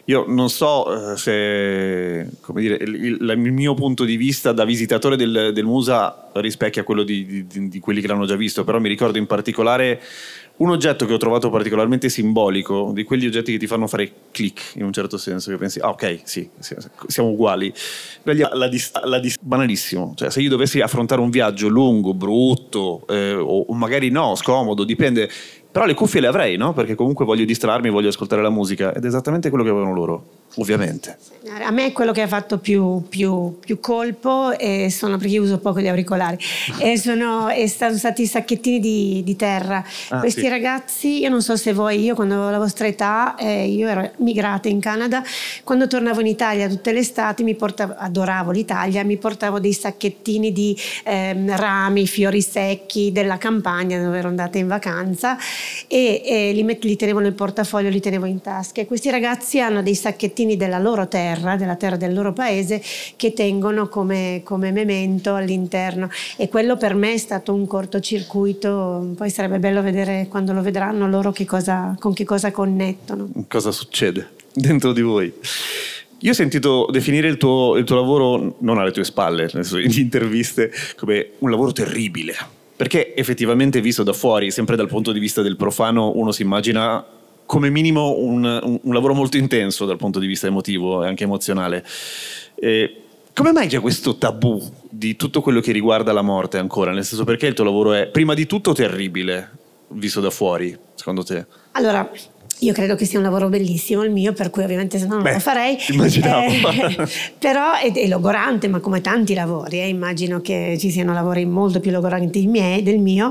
Io 0.05 0.25
non 0.27 0.49
so 0.49 1.13
eh, 1.13 1.17
se 1.17 2.29
dire, 2.55 2.77
il, 2.77 3.19
il, 3.21 3.53
mio 3.53 3.75
punto 3.75 4.05
di 4.05 4.17
vista 4.17 4.53
da 4.53 4.65
visitatore 4.65 5.17
del, 5.17 5.51
del 5.53 5.65
Musa 5.65 6.31
rispecchia 6.35 6.85
quello 6.85 7.03
di, 7.03 7.47
di 7.47 7.81
quelli 7.81 8.01
che 8.01 8.07
l'hanno 8.07 8.25
già 8.25 8.37
visto, 8.37 8.65
però 8.65 8.79
mi 8.79 8.89
ricordo 8.89 9.19
in 9.19 9.27
particolare 9.27 10.01
un 10.59 10.71
oggetto 10.71 11.07
che 11.07 11.13
ho 11.13 11.19
trovato 11.19 11.51
particolarmente 11.51 12.09
simbolico, 12.09 12.91
di 12.93 13.05
quegli 13.05 13.27
oggetti 13.27 13.53
che 13.53 13.59
ti 13.59 13.67
fanno 13.67 13.87
fare 13.87 14.11
click 14.31 14.75
in 14.77 14.85
un 14.85 14.93
certo 14.93 15.17
senso, 15.17 15.51
che 15.51 15.57
pensi, 15.57 15.79
ah 15.81 15.91
ok, 15.91 16.21
sì, 16.25 16.49
siamo 17.07 17.31
uguali. 17.31 17.73
La 18.23 18.69
dist- 18.69 19.01
la 19.05 19.21
banalissimo, 19.41 20.15
cioè 20.17 20.31
se 20.31 20.41
io 20.41 20.49
dovessi 20.49 20.81
affrontare 20.81 21.21
un 21.21 21.31
viaggio 21.31 21.69
lungo, 21.69 22.15
brutto, 22.15 23.07
eh, 23.09 23.35
o 23.35 23.73
magari 23.75 24.11
no, 24.11 24.35
scomodo, 24.35 24.85
dipende, 24.85 25.29
però 25.71 25.85
le 25.85 25.95
cuffie 25.95 26.21
le 26.21 26.27
avrei, 26.27 26.57
no? 26.57 26.73
Perché 26.73 26.95
comunque 26.95 27.25
voglio 27.25 27.45
distrarmi, 27.45 27.91
voglio 27.91 28.09
ascoltare 28.09 28.43
la 28.43 28.51
musica, 28.51 28.93
ed 28.95 29.05
è 29.05 29.07
esattamente 29.07 29.49
quello 29.51 29.65
che 29.65 29.71
avevano 29.71 29.95
loro 29.95 30.27
ovviamente. 30.57 31.17
A 31.51 31.71
me 31.71 31.93
quello 31.93 32.13
che 32.13 32.23
ha 32.23 32.27
fatto 32.27 32.59
più, 32.59 33.05
più, 33.09 33.59
più 33.59 33.79
colpo 33.81 34.57
e 34.59 34.91
sono 34.91 35.17
perché 35.17 35.35
io 35.35 35.43
uso 35.43 35.59
poco 35.59 35.81
gli 35.81 35.87
auricolari 35.87 36.37
e 36.79 36.99
sono, 36.99 37.49
sono 37.67 37.97
stati 37.97 38.23
i 38.23 38.27
sacchettini 38.27 38.81
di, 38.81 39.23
di 39.25 39.37
terra. 39.37 39.83
Ah, 40.09 40.19
Questi 40.19 40.43
sì. 40.43 40.49
ragazzi, 40.49 41.21
io 41.21 41.29
non 41.29 41.41
so 41.41 41.57
se 41.57 41.73
voi, 41.73 42.03
io 42.03 42.15
quando 42.15 42.35
avevo 42.35 42.51
la 42.51 42.59
vostra 42.59 42.87
età, 42.87 43.37
eh, 43.37 43.67
io 43.67 43.89
ero 43.89 44.11
migrata 44.17 44.69
in 44.69 44.81
Canada, 44.81 45.23
quando 45.65 45.87
tornavo 45.87 46.21
in 46.21 46.27
Italia 46.27 46.69
tutte 46.69 46.93
le 46.93 47.01
estati 47.01 47.45
mi 47.45 47.55
portavo, 47.55 47.95
adoravo 47.97 48.51
l'Italia, 48.51 49.05
mi 49.05 49.17
portavo 49.17 49.61
dei 49.61 49.73
sacchettini 49.73 50.53
di 50.53 50.77
eh, 51.05 51.35
rami, 51.57 52.07
fiori 52.07 52.43
secchi 52.43 53.13
della 53.13 53.39
campagna 53.39 54.03
dove 54.03 54.19
ero 54.19 54.29
andata 54.29 54.59
in 54.59 54.67
vacanza 54.67 55.39
e, 55.87 56.23
e 56.25 56.53
li, 56.53 56.63
met- 56.65 56.85
li 56.85 56.97
tenevo 56.97 57.21
nel 57.21 57.35
portafoglio, 57.35 57.89
li 57.89 58.01
tenevo 58.01 58.27
in 58.27 58.41
tasca. 58.41 58.81
E 58.81 58.87
questi 58.87 59.09
ragazzi 59.11 59.61
hanno 59.61 59.83
dei 59.83 59.95
sacchettini 59.95 60.38
cittadini 60.39 60.57
della 60.57 60.79
loro 60.79 61.09
terra, 61.09 61.57
della 61.57 61.75
terra 61.77 61.97
del 61.97 62.15
loro 62.15 62.33
paese, 62.33 62.81
che 63.17 63.33
tengono 63.33 63.89
come, 63.89 64.43
come 64.45 64.71
memento 64.71 65.35
all'interno. 65.35 66.09
E 66.37 66.49
quello 66.49 66.77
per 66.77 66.95
me 66.95 67.15
è 67.15 67.17
stato 67.17 67.53
un 67.53 67.67
cortocircuito, 67.67 69.15
poi 69.17 69.31
sarebbe 69.31 69.59
bello 69.59 69.83
vedere 69.83 70.27
quando 70.29 70.53
lo 70.53 70.63
vedranno 70.63 71.09
loro 71.09 71.33
che 71.33 71.45
cosa, 71.45 71.97
con 71.99 72.13
che 72.13 72.25
cosa 72.25 72.53
connettono. 72.53 73.31
Cosa 73.49 73.73
succede 73.73 74.31
dentro 74.55 74.93
di 74.93 75.03
voi? 75.03 75.33
Io 76.23 76.31
ho 76.31 76.35
sentito 76.35 76.89
definire 76.91 77.29
il 77.29 77.37
tuo, 77.37 77.77
il 77.77 77.85
tuo, 77.85 77.97
lavoro, 77.97 78.57
non 78.61 78.79
alle 78.79 78.91
tue 78.91 79.05
spalle, 79.05 79.51
in 79.53 79.91
interviste, 79.93 80.71
come 80.97 81.31
un 81.39 81.51
lavoro 81.51 81.73
terribile. 81.73 82.35
Perché 82.75 83.15
effettivamente 83.17 83.81
visto 83.81 84.05
da 84.05 84.13
fuori, 84.13 84.53
sempre 84.53 84.77
dal 84.77 84.87
punto 84.87 85.11
di 85.11 85.19
vista 85.19 85.43
del 85.43 85.57
profano, 85.57 86.13
uno 86.15 86.31
si 86.31 86.43
immagina 86.43 87.05
come 87.49 87.71
minimo 87.71 88.15
un, 88.19 88.45
un, 88.45 88.93
lavoro 88.93 89.15
molto 89.15 89.39
intenso 89.39 89.87
dal 89.87 89.97
punto 89.97 90.19
di 90.19 90.27
vista 90.27 90.47
emotivo 90.47 91.03
e 91.03 91.09
anche 91.09 91.25
emozionale. 91.25 91.83
E 92.55 93.03
come 93.33 93.53
mai 93.53 93.69
c'è 93.69 93.81
questo 93.81 94.19
tabù 94.19 94.63
di 94.91 95.17
tutto 95.17 95.41
quello 95.41 95.61
che 95.61 95.73
riguarda 95.73 96.13
la 96.13 96.21
morte 96.21 96.59
ancora? 96.59 96.93
Nel 96.93 97.07
senso 97.07 97.25
perché 97.25 97.47
il 97.47 97.55
tuo 97.55 97.65
lavoro 97.65 97.95
è 97.95 98.07
prima 98.09 98.35
di 98.35 98.45
tutto 98.45 98.75
terribile, 98.75 99.51
visto 99.89 100.21
da 100.21 100.29
fuori, 100.29 100.77
secondo 100.95 101.25
te? 101.25 101.47
Allora, 101.73 102.11
io 102.61 102.73
credo 102.73 102.95
che 102.95 103.05
sia 103.05 103.19
un 103.19 103.25
lavoro 103.25 103.49
bellissimo 103.49 104.03
il 104.03 104.11
mio, 104.11 104.33
per 104.33 104.51
cui 104.51 104.63
ovviamente 104.63 104.99
se 104.99 105.07
no 105.07 105.15
non 105.15 105.23
Beh, 105.23 105.35
lo 105.35 105.39
farei. 105.39 105.77
Immaginavo. 105.89 106.47
Eh, 106.47 107.09
però 107.39 107.75
è, 107.75 107.93
è, 107.93 108.07
logorante, 108.09 108.69
ma 108.69 108.81
come 108.81 109.01
tanti 109.01 109.35
lavori, 109.35 109.81
eh, 109.81 109.89
immagino 109.89 110.41
che 110.41 110.77
ci 110.79 110.91
siano 110.91 111.13
lavori 111.13 111.45
molto 111.45 111.81
più 111.81 111.91
logoranti 111.91 112.47
miei, 112.47 112.83
del 112.83 112.99
mio. 112.99 113.31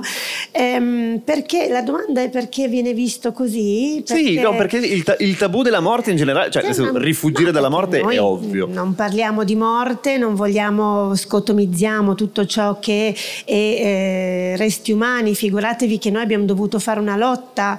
Ehm, 0.51 1.21
perché 1.23 1.67
la 1.69 1.81
domanda 1.81 2.21
è 2.21 2.29
perché 2.29 2.67
viene 2.67 2.93
visto 2.93 3.31
così? 3.31 4.01
Perché... 4.05 4.23
Sì, 4.23 4.39
no, 4.39 4.55
perché 4.55 4.77
il, 4.77 5.03
ta- 5.03 5.15
il, 5.19 5.35
tabù 5.35 5.61
della 5.61 5.81
morte 5.81 6.11
in 6.11 6.17
generale, 6.17 6.49
cioè 6.49 6.63
ma, 6.91 6.99
rifugire 6.99 7.51
dalla 7.51 7.69
morte 7.69 7.99
è 7.99 8.19
ovvio. 8.21 8.67
Non 8.67 8.95
parliamo 8.95 9.43
di 9.43 9.55
morte, 9.55 10.17
non 10.17 10.35
vogliamo, 10.35 11.15
scotomizziamo 11.15 12.15
tutto 12.15 12.45
ciò 12.45 12.79
che 12.79 13.13
è 13.43 13.51
eh, 13.51 14.53
resti 14.57 14.91
umani. 14.91 15.35
Figuratevi 15.35 15.97
che 15.97 16.11
noi 16.11 16.21
abbiamo 16.21 16.45
dovuto 16.45 16.79
fare 16.79 16.99
una 16.99 17.17
lotta 17.17 17.77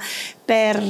per 0.48 0.80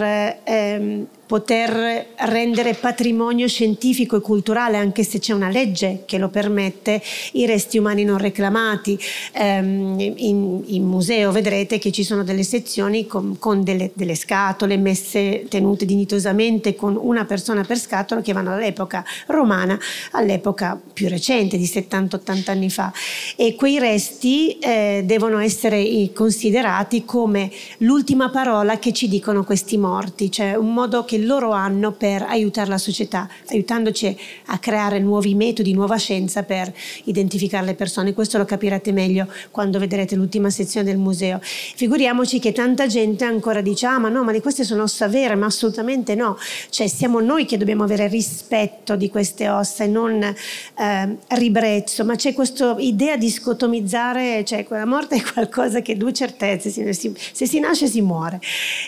ehm, 0.45 1.09
poter 1.29 2.07
rendere 2.21 2.73
patrimonio 2.73 3.47
scientifico 3.49 4.17
e 4.17 4.21
culturale, 4.23 4.79
anche 4.79 5.05
se 5.05 5.19
c'è 5.19 5.35
una 5.35 5.51
legge 5.51 6.05
che 6.07 6.17
lo 6.17 6.31
permette, 6.31 7.03
i 7.33 7.45
resti 7.45 7.77
umani 7.77 8.03
non 8.03 8.17
reclamati. 8.17 8.99
Um, 9.35 9.97
in, 9.99 10.63
in, 10.65 10.85
museo 10.87 11.31
vedrete 11.31 11.79
che 11.79 11.93
ci 11.93 12.03
sono 12.03 12.25
delle 12.25 12.45
sezioni 12.45 13.07
con, 13.07 13.37
con 13.39 13.63
delle, 13.63 13.91
delle, 13.93 14.15
scatole 14.15 14.79
messe, 14.79 15.45
tenute 15.51 15.85
dignitosamente 15.85 16.75
con 16.75 16.99
una 16.99 17.27
persona 17.27 17.63
per 17.63 17.79
scatola 17.79 18.23
che 18.23 18.33
vanno 18.33 18.51
dall'epoca 18.51 19.05
romana 19.27 19.79
all'epoca 20.13 20.81
più 20.95 21.09
recente, 21.09 21.59
di 21.59 21.67
70-80 21.67 22.51
anni 22.51 22.71
fa. 22.71 22.91
E 23.37 23.55
quei 23.55 23.79
resti 23.79 24.59
eh, 24.59 25.03
devono 25.05 25.41
essere 25.41 26.11
considerati 26.15 27.05
come 27.05 27.51
l'ultima 27.79 28.31
parola 28.31 28.79
che 28.79 28.95
ci 28.95 29.09
dicono 29.09 29.45
questi 29.45 29.77
morti, 29.77 30.31
cioè 30.31 30.55
un 30.55 30.73
modo 30.73 31.05
che 31.05 31.17
loro 31.19 31.53
hanno 31.53 31.93
per 31.93 32.23
aiutare 32.23 32.69
la 32.69 32.79
società, 32.79 33.29
aiutandoci 33.49 34.17
a 34.47 34.59
creare 34.59 34.99
nuovi 34.99 35.35
metodi, 35.35 35.73
nuova 35.73 35.97
scienza 35.97 36.43
per 36.43 36.73
identificare 37.05 37.67
le 37.67 37.75
persone. 37.75 38.15
Questo 38.15 38.39
lo 38.39 38.45
capirete 38.45 38.93
meglio 38.93 39.27
quando 39.51 39.79
vedrete 39.79 40.15
l'ultima 40.15 40.51
sezione 40.51 40.87
del 40.87 40.99
museo. 40.99 41.41
Figuriamoci 41.43 42.39
che 42.39 42.53
tanta 42.53 42.87
gente 42.87 43.25
ancora 43.25 43.61
dice, 43.61 43.87
ah 43.87 43.99
ma 43.99 44.09
no, 44.09 44.25
ma 44.25 44.33
di 44.33 44.41
queste 44.41 44.65
sono 44.65 44.85
ossa 44.85 45.09
vere, 45.09 45.35
ma 45.35 45.47
assolutamente 45.47 46.15
no. 46.15 46.39
Cioè 46.71 46.87
siamo 46.87 47.21
noi 47.21 47.45
che 47.45 47.57
dobbiamo 47.57 47.85
avere 47.85 48.09
rispetto 48.09 48.97
di 48.97 49.11
queste 49.11 49.49
ossa 49.49 49.85
e 49.85 49.87
non 49.89 50.23
eh, 50.23 51.17
ribrezzo, 51.29 52.05
ma 52.05 52.17
c'è 52.17 52.33
questa 52.33 52.77
idea 52.79 53.17
di 53.17 53.31
scotomizzare, 53.31 54.45
cioè 54.45 54.67
la 54.69 54.87
morte 54.87 55.17
è 55.17 55.23
qualcosa 55.23 55.81
che 55.81 55.97
due 55.97 56.13
certezze, 56.13 56.71
se 56.71 57.47
si 57.47 57.61
nasce 57.61 57.87
si 57.87 58.01
muore. 58.01 58.41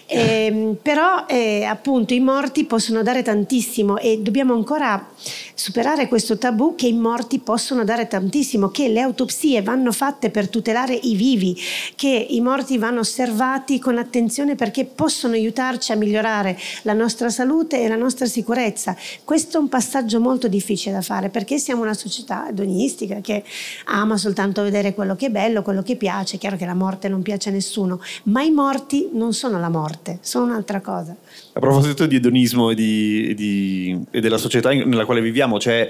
E, 0.06 0.46
ehm, 0.46 0.76
però 0.82 1.24
eh, 1.26 1.64
appunto 1.64 2.14
i 2.20 2.22
morti 2.22 2.66
possono 2.66 3.02
dare 3.02 3.22
tantissimo 3.22 3.96
e 3.96 4.20
dobbiamo 4.20 4.52
ancora 4.52 5.08
superare 5.54 6.06
questo 6.06 6.36
tabù 6.36 6.74
che 6.74 6.86
i 6.86 6.92
morti 6.92 7.38
possono 7.38 7.82
dare 7.82 8.08
tantissimo, 8.08 8.68
che 8.68 8.88
le 8.88 9.00
autopsie 9.00 9.62
vanno 9.62 9.90
fatte 9.90 10.28
per 10.28 10.48
tutelare 10.50 10.94
i 10.94 11.14
vivi, 11.14 11.56
che 11.96 12.26
i 12.28 12.40
morti 12.42 12.76
vanno 12.76 13.00
osservati 13.00 13.78
con 13.78 13.96
attenzione 13.96 14.54
perché 14.54 14.84
possono 14.84 15.32
aiutarci 15.32 15.92
a 15.92 15.96
migliorare 15.96 16.58
la 16.82 16.92
nostra 16.92 17.30
salute 17.30 17.82
e 17.82 17.88
la 17.88 17.96
nostra 17.96 18.26
sicurezza. 18.26 18.94
Questo 19.24 19.56
è 19.56 19.60
un 19.60 19.70
passaggio 19.70 20.20
molto 20.20 20.46
difficile 20.46 20.94
da 20.94 21.02
fare 21.02 21.30
perché 21.30 21.56
siamo 21.56 21.80
una 21.80 21.94
società 21.94 22.50
edonistica 22.50 23.20
che 23.22 23.42
ama 23.86 24.18
soltanto 24.18 24.62
vedere 24.62 24.92
quello 24.92 25.16
che 25.16 25.26
è 25.26 25.30
bello, 25.30 25.62
quello 25.62 25.82
che 25.82 25.96
piace. 25.96 26.36
È 26.36 26.38
chiaro 26.38 26.58
che 26.58 26.66
la 26.66 26.74
morte 26.74 27.08
non 27.08 27.22
piace 27.22 27.48
a 27.48 27.52
nessuno, 27.52 27.98
ma 28.24 28.42
i 28.42 28.50
morti 28.50 29.08
non 29.14 29.32
sono 29.32 29.58
la 29.58 29.70
morte, 29.70 30.18
sono 30.20 30.44
un'altra 30.44 30.82
cosa. 30.82 31.16
A 31.52 31.60
proposito 31.60 32.06
di 32.10 32.16
edonismo 32.16 32.70
e, 32.70 32.74
di, 32.74 33.34
di, 33.34 33.98
e 34.10 34.20
della 34.20 34.36
società 34.36 34.70
nella 34.70 35.06
quale 35.06 35.22
viviamo, 35.22 35.56
c'è 35.56 35.88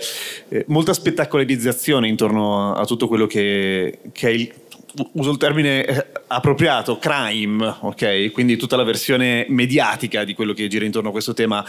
eh, 0.49 0.65
molta 0.69 0.93
spettacolarizzazione 0.93 2.07
intorno 2.07 2.75
a, 2.75 2.81
a 2.81 2.85
tutto 2.85 3.09
quello 3.09 3.27
che, 3.27 3.99
che 4.12 4.29
è 4.29 4.31
il 4.31 4.53
uso 5.12 5.31
il 5.31 5.37
termine 5.37 5.85
eh, 5.85 6.07
appropriato, 6.27 6.99
crime, 6.99 7.77
ok? 7.81 8.33
Quindi 8.33 8.57
tutta 8.57 8.77
la 8.77 8.83
versione 8.85 9.47
mediatica 9.49 10.25
di 10.25 10.35
quello 10.35 10.53
che 10.53 10.69
gira 10.69 10.85
intorno 10.85 11.09
a 11.09 11.12
questo 11.12 11.33
tema. 11.35 11.65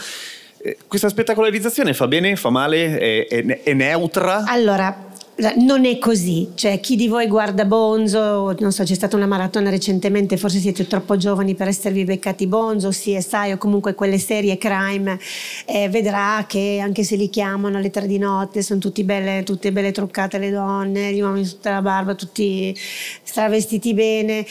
Eh, 0.58 0.76
questa 0.86 1.08
spettacolarizzazione 1.08 1.94
fa 1.94 2.06
bene, 2.08 2.36
fa 2.36 2.50
male, 2.50 2.98
è, 2.98 3.26
è, 3.26 3.62
è 3.62 3.72
neutra? 3.72 4.44
Allora, 4.46 5.10
non 5.56 5.86
è 5.86 5.98
così, 5.98 6.50
cioè 6.54 6.78
chi 6.80 6.94
di 6.94 7.08
voi 7.08 7.26
guarda 7.26 7.64
Bonzo, 7.64 8.54
non 8.58 8.70
so, 8.70 8.84
c'è 8.84 8.94
stata 8.94 9.16
una 9.16 9.26
maratona 9.26 9.70
recentemente, 9.70 10.36
forse 10.36 10.58
siete 10.58 10.86
troppo 10.86 11.16
giovani 11.16 11.54
per 11.54 11.68
esservi 11.68 12.04
beccati 12.04 12.46
Bonzo, 12.46 12.90
CSI 12.90 13.52
o 13.52 13.58
comunque 13.58 13.94
quelle 13.94 14.18
serie 14.18 14.58
crime, 14.58 15.18
eh, 15.64 15.88
vedrà 15.88 16.44
che 16.46 16.80
anche 16.82 17.02
se 17.02 17.16
li 17.16 17.30
chiamano 17.30 17.78
alle 17.78 17.90
tre 17.90 18.06
di 18.06 18.18
notte 18.18 18.62
sono 18.62 18.80
belle, 19.04 19.42
tutte 19.42 19.72
belle 19.72 19.90
truccate 19.90 20.38
le 20.38 20.50
donne, 20.50 21.12
gli 21.12 21.20
uomini 21.20 21.46
tutta 21.46 21.70
la 21.70 21.82
barba, 21.82 22.14
tutti 22.14 22.76
travestiti 23.32 23.94
bene, 23.94 24.44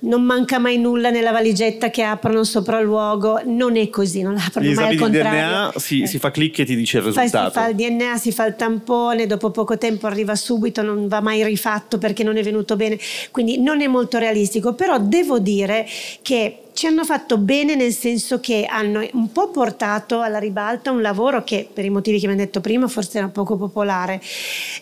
non 0.00 0.22
manca 0.22 0.58
mai 0.58 0.78
nulla 0.78 1.10
nella 1.10 1.32
valigetta 1.32 1.90
che 1.90 2.02
aprono 2.02 2.44
sopra 2.44 2.78
il 2.78 2.86
luogo, 2.86 3.40
non 3.44 3.76
è 3.76 3.88
così, 3.90 4.22
non 4.22 4.36
aprono 4.36 4.72
mai 4.72 4.88
al 4.88 4.96
contrario. 4.96 5.40
DNA 5.40 5.72
si, 5.76 6.02
eh. 6.02 6.06
si, 6.06 6.18
fa 6.18 6.30
clic 6.30 6.58
e 6.60 6.64
ti 6.64 6.76
dice 6.76 6.98
il 6.98 7.04
risultato. 7.04 7.48
si 7.48 7.58
fa 7.58 7.68
il 7.68 7.74
DNA, 7.74 8.16
si 8.16 8.32
fa 8.32 8.46
il 8.46 8.56
tampone, 8.56 9.26
dopo 9.26 9.50
poco 9.50 9.76
tempo 9.76 10.06
arriva 10.06 10.34
subito, 10.34 10.82
non 10.82 11.08
va 11.08 11.20
mai 11.20 11.44
rifatto 11.44 11.98
perché 11.98 12.22
non 12.22 12.36
è 12.36 12.42
venuto 12.42 12.76
bene, 12.76 12.98
quindi 13.30 13.60
non 13.60 13.80
è 13.80 13.86
molto 13.86 14.18
realistico, 14.18 14.74
però 14.74 14.98
devo 14.98 15.38
dire 15.38 15.86
che 16.22 16.69
ci 16.80 16.86
hanno 16.86 17.04
fatto 17.04 17.36
bene 17.36 17.74
nel 17.74 17.92
senso 17.92 18.40
che 18.40 18.64
hanno 18.66 19.06
un 19.12 19.30
po' 19.32 19.50
portato 19.50 20.22
alla 20.22 20.38
ribalta 20.38 20.90
un 20.90 21.02
lavoro 21.02 21.44
che 21.44 21.68
per 21.70 21.84
i 21.84 21.90
motivi 21.90 22.18
che 22.18 22.26
mi 22.26 22.32
hanno 22.32 22.42
detto 22.42 22.62
prima 22.62 22.88
forse 22.88 23.18
era 23.18 23.28
poco 23.28 23.58
popolare 23.58 24.18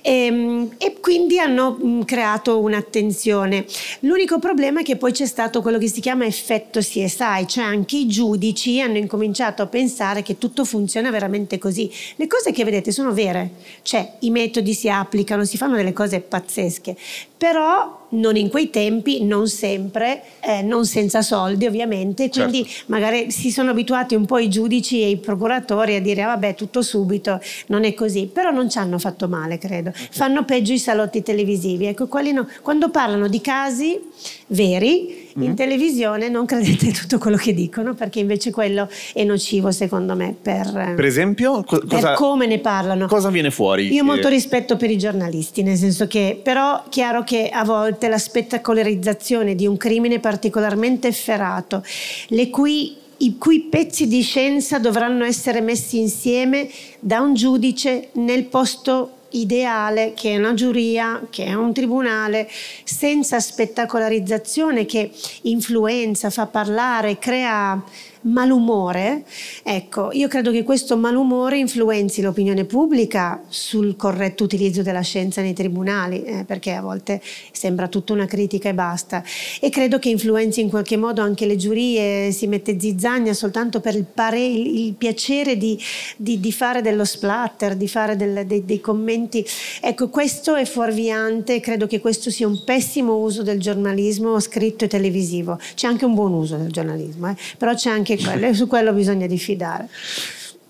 e, 0.00 0.26
ehm, 0.26 0.74
e 0.78 1.00
quindi 1.00 1.40
hanno 1.40 1.76
mm, 1.76 2.02
creato 2.02 2.60
un'attenzione. 2.60 3.66
L'unico 4.02 4.38
problema 4.38 4.78
è 4.78 4.82
che 4.84 4.94
poi 4.94 5.10
c'è 5.10 5.26
stato 5.26 5.60
quello 5.60 5.78
che 5.78 5.88
si 5.88 6.00
chiama 6.00 6.24
effetto 6.24 6.78
CSI, 6.78 7.48
cioè 7.48 7.64
anche 7.64 7.96
i 7.96 8.06
giudici 8.06 8.80
hanno 8.80 8.98
incominciato 8.98 9.62
a 9.62 9.66
pensare 9.66 10.22
che 10.22 10.38
tutto 10.38 10.64
funziona 10.64 11.10
veramente 11.10 11.58
così. 11.58 11.90
Le 12.14 12.28
cose 12.28 12.52
che 12.52 12.62
vedete 12.62 12.92
sono 12.92 13.12
vere, 13.12 13.50
cioè 13.82 14.08
i 14.20 14.30
metodi 14.30 14.72
si 14.72 14.88
applicano, 14.88 15.44
si 15.44 15.56
fanno 15.56 15.74
delle 15.74 15.92
cose 15.92 16.20
pazzesche, 16.20 16.94
però 17.38 18.06
non 18.10 18.36
in 18.36 18.48
quei 18.48 18.70
tempi, 18.70 19.22
non 19.22 19.48
sempre, 19.48 20.22
eh, 20.40 20.62
non 20.62 20.84
senza 20.86 21.22
soldi 21.22 21.66
ovviamente, 21.66 22.28
quindi 22.30 22.64
certo. 22.66 22.84
magari 22.92 23.30
si 23.30 23.50
sono 23.50 23.70
abituati 23.70 24.14
un 24.14 24.26
po' 24.26 24.38
i 24.38 24.48
giudici 24.48 25.02
e 25.02 25.10
i 25.10 25.16
procuratori 25.18 25.94
a 25.94 26.00
dire 26.00 26.22
ah, 26.22 26.28
vabbè 26.28 26.54
tutto 26.54 26.82
subito, 26.82 27.40
non 27.66 27.84
è 27.84 27.94
così, 27.94 28.26
però 28.26 28.50
non 28.50 28.68
ci 28.68 28.78
hanno 28.78 28.98
fatto 28.98 29.28
male 29.28 29.58
credo, 29.58 29.90
okay. 29.90 30.08
fanno 30.10 30.44
peggio 30.44 30.72
i 30.72 30.78
salotti 30.78 31.22
televisivi, 31.22 31.86
ecco, 31.86 32.08
no, 32.32 32.48
quando 32.62 32.90
parlano 32.90 33.28
di 33.28 33.40
casi 33.40 34.00
veri 34.48 35.30
mm. 35.38 35.42
in 35.42 35.54
televisione 35.54 36.28
non 36.28 36.46
credete 36.46 36.90
tutto 36.90 37.18
quello 37.18 37.36
che 37.36 37.52
dicono 37.52 37.94
perché 37.94 38.18
invece 38.18 38.50
quello 38.50 38.88
è 39.12 39.22
nocivo 39.24 39.70
secondo 39.70 40.14
me 40.16 40.34
per, 40.40 40.94
per 40.96 41.04
esempio 41.04 41.62
co- 41.64 41.78
per 41.78 41.88
cosa, 41.88 42.14
come 42.14 42.46
ne 42.46 42.58
parlano. 42.58 43.06
Cosa 43.06 43.28
viene 43.28 43.50
fuori? 43.50 43.92
Io 43.92 44.02
ho 44.02 44.06
molto 44.06 44.28
rispetto 44.28 44.76
per 44.76 44.90
i 44.90 44.96
giornalisti, 44.96 45.62
nel 45.62 45.76
senso 45.76 46.06
che 46.06 46.40
però 46.42 46.82
chiaro 46.88 47.22
che 47.28 47.50
a 47.50 47.62
volte 47.62 48.08
la 48.08 48.16
spettacolarizzazione 48.16 49.54
di 49.54 49.66
un 49.66 49.76
crimine 49.76 50.18
particolarmente 50.18 51.08
efferato, 51.08 51.84
le 52.28 52.48
cui 52.48 52.96
i 53.18 53.36
cui 53.36 53.64
pezzi 53.64 54.06
di 54.06 54.22
scienza 54.22 54.78
dovranno 54.78 55.24
essere 55.24 55.60
messi 55.60 55.98
insieme 55.98 56.70
da 57.00 57.20
un 57.20 57.34
giudice 57.34 58.08
nel 58.12 58.44
posto 58.44 59.16
ideale 59.30 60.14
che 60.14 60.30
è 60.30 60.38
una 60.38 60.54
giuria, 60.54 61.26
che 61.28 61.44
è 61.44 61.52
un 61.52 61.74
tribunale, 61.74 62.48
senza 62.84 63.38
spettacolarizzazione 63.40 64.86
che 64.86 65.10
influenza, 65.42 66.30
fa 66.30 66.46
parlare, 66.46 67.18
crea 67.18 67.82
malumore, 68.22 69.24
ecco, 69.62 70.10
io 70.12 70.28
credo 70.28 70.50
che 70.50 70.62
questo 70.62 70.96
malumore 70.96 71.58
influenzi 71.58 72.22
l'opinione 72.22 72.64
pubblica 72.64 73.42
sul 73.48 73.96
corretto 73.96 74.44
utilizzo 74.44 74.82
della 74.82 75.00
scienza 75.00 75.40
nei 75.40 75.54
tribunali, 75.54 76.22
eh, 76.24 76.44
perché 76.44 76.72
a 76.72 76.80
volte 76.80 77.20
sembra 77.52 77.88
tutta 77.88 78.12
una 78.12 78.26
critica 78.26 78.68
e 78.68 78.74
basta. 78.74 79.22
E 79.60 79.70
credo 79.70 79.98
che 79.98 80.08
influenzi 80.08 80.60
in 80.60 80.68
qualche 80.68 80.96
modo 80.96 81.22
anche 81.22 81.46
le 81.46 81.56
giurie, 81.56 82.32
si 82.32 82.46
mette 82.46 82.78
zizzagna 82.78 83.32
soltanto 83.32 83.80
per 83.80 83.94
il, 83.94 84.04
pare, 84.04 84.44
il, 84.44 84.94
piacere 84.94 85.56
di, 85.56 85.78
di, 86.16 86.40
di, 86.40 86.52
fare 86.52 86.82
dello 86.82 87.04
splatter, 87.04 87.76
di 87.76 87.88
fare 87.88 88.16
del, 88.16 88.46
dei, 88.46 88.64
dei 88.64 88.80
commenti. 88.80 89.44
Ecco, 89.80 90.08
questo 90.08 90.54
è 90.54 90.64
fuorviante, 90.64 91.60
credo 91.60 91.86
che 91.86 92.00
questo 92.00 92.30
sia 92.30 92.46
un 92.46 92.62
pessimo 92.64 93.16
uso 93.16 93.42
del 93.42 93.60
giornalismo 93.60 94.38
scritto 94.40 94.84
e 94.84 94.88
televisivo. 94.88 95.58
C'è 95.74 95.86
anche 95.86 96.04
un 96.04 96.14
buon 96.14 96.32
uso 96.32 96.56
del 96.56 96.70
giornalismo, 96.70 97.28
eh? 97.28 97.36
però 97.56 97.74
c'è 97.74 97.90
anche 97.90 98.07
quello 98.16 98.46
e 98.46 98.54
su 98.54 98.66
quello 98.66 98.92
bisogna 98.92 99.26
diffidare. 99.26 99.88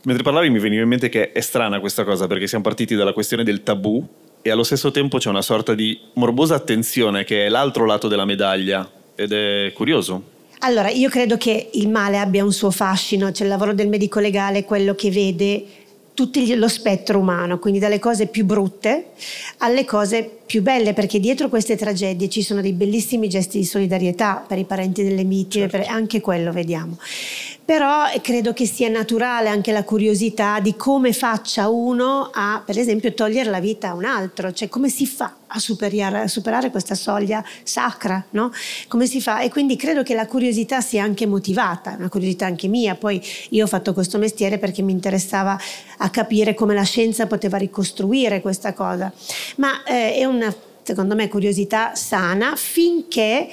Mentre 0.02 0.22
parlavi 0.24 0.50
mi 0.50 0.58
veniva 0.58 0.82
in 0.82 0.88
mente 0.88 1.08
che 1.08 1.32
è 1.32 1.40
strana 1.40 1.80
questa 1.80 2.04
cosa 2.04 2.26
perché 2.26 2.46
siamo 2.46 2.64
partiti 2.64 2.94
dalla 2.94 3.12
questione 3.12 3.44
del 3.44 3.62
tabù 3.62 4.06
e 4.40 4.50
allo 4.50 4.62
stesso 4.62 4.90
tempo 4.90 5.18
c'è 5.18 5.28
una 5.28 5.42
sorta 5.42 5.74
di 5.74 5.98
morbosa 6.14 6.54
attenzione 6.54 7.24
che 7.24 7.46
è 7.46 7.48
l'altro 7.48 7.84
lato 7.84 8.08
della 8.08 8.24
medaglia 8.24 8.88
ed 9.14 9.32
è 9.32 9.72
curioso. 9.74 10.36
Allora, 10.60 10.88
io 10.90 11.08
credo 11.08 11.36
che 11.36 11.70
il 11.74 11.88
male 11.88 12.18
abbia 12.18 12.42
un 12.42 12.52
suo 12.52 12.70
fascino, 12.70 13.30
cioè 13.30 13.46
il 13.46 13.52
lavoro 13.52 13.74
del 13.74 13.88
medico 13.88 14.18
legale 14.18 14.64
quello 14.64 14.94
che 14.94 15.10
vede 15.10 15.64
tutto 16.18 16.40
lo 16.56 16.66
spettro 16.66 17.20
umano, 17.20 17.60
quindi 17.60 17.78
dalle 17.78 18.00
cose 18.00 18.26
più 18.26 18.44
brutte 18.44 19.10
alle 19.58 19.84
cose 19.84 20.28
più 20.44 20.62
belle, 20.62 20.92
perché 20.92 21.20
dietro 21.20 21.48
queste 21.48 21.76
tragedie 21.76 22.28
ci 22.28 22.42
sono 22.42 22.60
dei 22.60 22.72
bellissimi 22.72 23.28
gesti 23.28 23.58
di 23.58 23.64
solidarietà 23.64 24.44
per 24.44 24.58
i 24.58 24.64
parenti 24.64 25.04
delle 25.04 25.22
vittime, 25.22 25.70
certo. 25.70 25.88
anche 25.88 26.20
quello 26.20 26.50
vediamo 26.50 26.98
però 27.68 28.08
credo 28.22 28.54
che 28.54 28.64
sia 28.64 28.88
naturale 28.88 29.50
anche 29.50 29.72
la 29.72 29.84
curiosità 29.84 30.58
di 30.58 30.74
come 30.74 31.12
faccia 31.12 31.68
uno 31.68 32.30
a, 32.32 32.62
per 32.64 32.78
esempio, 32.78 33.12
togliere 33.12 33.50
la 33.50 33.60
vita 33.60 33.90
a 33.90 33.92
un 33.92 34.06
altro, 34.06 34.54
cioè 34.54 34.70
come 34.70 34.88
si 34.88 35.06
fa 35.06 35.34
a 35.48 35.58
superare, 35.58 36.20
a 36.20 36.28
superare 36.28 36.70
questa 36.70 36.94
soglia 36.94 37.44
sacra, 37.64 38.24
no? 38.30 38.50
Come 38.88 39.04
si 39.04 39.20
fa? 39.20 39.40
E 39.40 39.50
quindi 39.50 39.76
credo 39.76 40.02
che 40.02 40.14
la 40.14 40.26
curiosità 40.26 40.80
sia 40.80 41.02
anche 41.02 41.26
motivata, 41.26 41.94
una 41.98 42.08
curiosità 42.08 42.46
anche 42.46 42.68
mia, 42.68 42.94
poi 42.94 43.22
io 43.50 43.64
ho 43.64 43.68
fatto 43.68 43.92
questo 43.92 44.16
mestiere 44.16 44.56
perché 44.56 44.80
mi 44.80 44.92
interessava 44.92 45.60
a 45.98 46.08
capire 46.08 46.54
come 46.54 46.72
la 46.72 46.84
scienza 46.84 47.26
poteva 47.26 47.58
ricostruire 47.58 48.40
questa 48.40 48.72
cosa, 48.72 49.12
ma 49.56 49.82
eh, 49.82 50.14
è 50.14 50.24
una, 50.24 50.50
secondo 50.82 51.14
me, 51.14 51.28
curiosità 51.28 51.94
sana 51.94 52.54
finché 52.56 53.46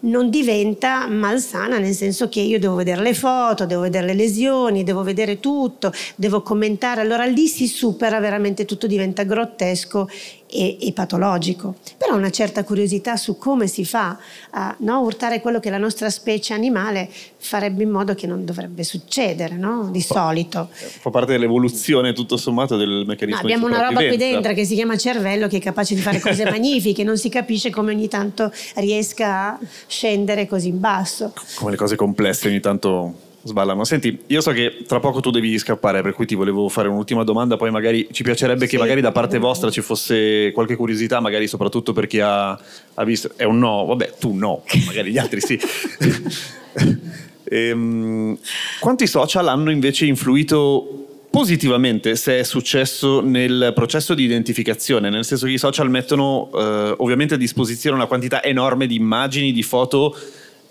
non 0.00 0.30
diventa 0.30 1.06
malsana, 1.06 1.78
nel 1.78 1.94
senso 1.94 2.28
che 2.28 2.40
io 2.40 2.58
devo 2.58 2.74
vedere 2.74 3.02
le 3.02 3.14
foto, 3.14 3.66
devo 3.66 3.82
vedere 3.82 4.06
le 4.06 4.14
lesioni, 4.14 4.84
devo 4.84 5.02
vedere 5.02 5.40
tutto, 5.40 5.92
devo 6.14 6.42
commentare, 6.42 7.00
allora 7.00 7.24
lì 7.24 7.46
si 7.48 7.66
supera 7.66 8.20
veramente, 8.20 8.64
tutto 8.64 8.86
diventa 8.86 9.22
grottesco 9.22 10.08
e, 10.48 10.78
e, 10.80 10.92
patologico, 10.92 11.76
però 11.96 12.14
una 12.16 12.30
certa 12.30 12.64
curiosità 12.64 13.16
su 13.16 13.36
come 13.36 13.66
si 13.66 13.84
fa 13.84 14.18
a 14.50 14.74
no, 14.80 15.00
urtare 15.00 15.40
quello 15.40 15.60
che 15.60 15.70
la 15.70 15.78
nostra 15.78 16.08
specie 16.10 16.54
animale 16.54 17.08
farebbe 17.36 17.82
in 17.82 17.90
modo 17.90 18.14
che 18.14 18.26
non 18.26 18.44
dovrebbe 18.44 18.82
succedere 18.84 19.56
no? 19.56 19.88
di 19.90 20.00
solito. 20.00 20.68
Fa 20.70 21.10
parte 21.10 21.32
dell'evoluzione 21.32 22.12
tutto 22.12 22.36
sommato 22.36 22.76
del 22.76 23.04
meccanismo. 23.06 23.40
No, 23.40 23.46
abbiamo 23.46 23.66
una 23.66 23.86
roba 23.86 24.06
qui 24.06 24.16
dentro 24.16 24.52
che 24.54 24.64
si 24.64 24.74
chiama 24.74 24.96
cervello 24.96 25.48
che 25.48 25.58
è 25.58 25.60
capace 25.60 25.94
di 25.94 26.00
fare 26.00 26.20
cose 26.20 26.44
magnifiche, 26.50 27.02
non 27.04 27.18
si 27.18 27.28
capisce 27.28 27.70
come 27.70 27.92
ogni 27.92 28.08
tanto 28.08 28.52
riesca 28.76 29.52
a 29.52 29.58
scendere 29.86 30.46
così 30.46 30.68
in 30.68 30.80
basso. 30.80 31.32
Come 31.56 31.72
le 31.72 31.76
cose 31.76 31.96
complesse 31.96 32.48
ogni 32.48 32.60
tanto 32.60 33.25
sballano. 33.46 33.84
Senti, 33.84 34.18
io 34.26 34.40
so 34.40 34.50
che 34.52 34.84
tra 34.86 35.00
poco 35.00 35.20
tu 35.20 35.30
devi 35.30 35.56
scappare, 35.58 36.02
per 36.02 36.12
cui 36.12 36.26
ti 36.26 36.34
volevo 36.34 36.68
fare 36.68 36.88
un'ultima 36.88 37.24
domanda, 37.24 37.56
poi 37.56 37.70
magari 37.70 38.08
ci 38.10 38.22
piacerebbe 38.22 38.66
sì, 38.66 38.72
che 38.72 38.78
magari 38.78 39.00
da 39.00 39.12
parte 39.12 39.38
vostra 39.38 39.70
ci 39.70 39.80
fosse 39.80 40.50
qualche 40.52 40.76
curiosità, 40.76 41.20
magari 41.20 41.46
soprattutto 41.46 41.92
per 41.92 42.06
chi 42.06 42.20
ha, 42.20 42.50
ha 42.50 43.04
visto... 43.04 43.30
È 43.36 43.44
un 43.44 43.58
no, 43.58 43.84
vabbè, 43.86 44.14
tu 44.18 44.34
no, 44.34 44.62
magari 44.86 45.10
gli 45.10 45.18
altri 45.18 45.40
sì. 45.40 45.58
ehm, 47.44 48.38
quanti 48.80 49.06
social 49.06 49.48
hanno 49.48 49.70
invece 49.70 50.06
influito 50.06 51.02
positivamente 51.30 52.16
se 52.16 52.38
è 52.38 52.42
successo 52.44 53.20
nel 53.20 53.72
processo 53.74 54.14
di 54.14 54.24
identificazione, 54.24 55.10
nel 55.10 55.24
senso 55.24 55.44
che 55.44 55.52
i 55.52 55.58
social 55.58 55.90
mettono 55.90 56.48
eh, 56.54 56.94
ovviamente 56.96 57.34
a 57.34 57.36
disposizione 57.36 57.94
una 57.94 58.06
quantità 58.06 58.42
enorme 58.42 58.86
di 58.86 58.94
immagini, 58.94 59.52
di 59.52 59.62
foto 59.62 60.16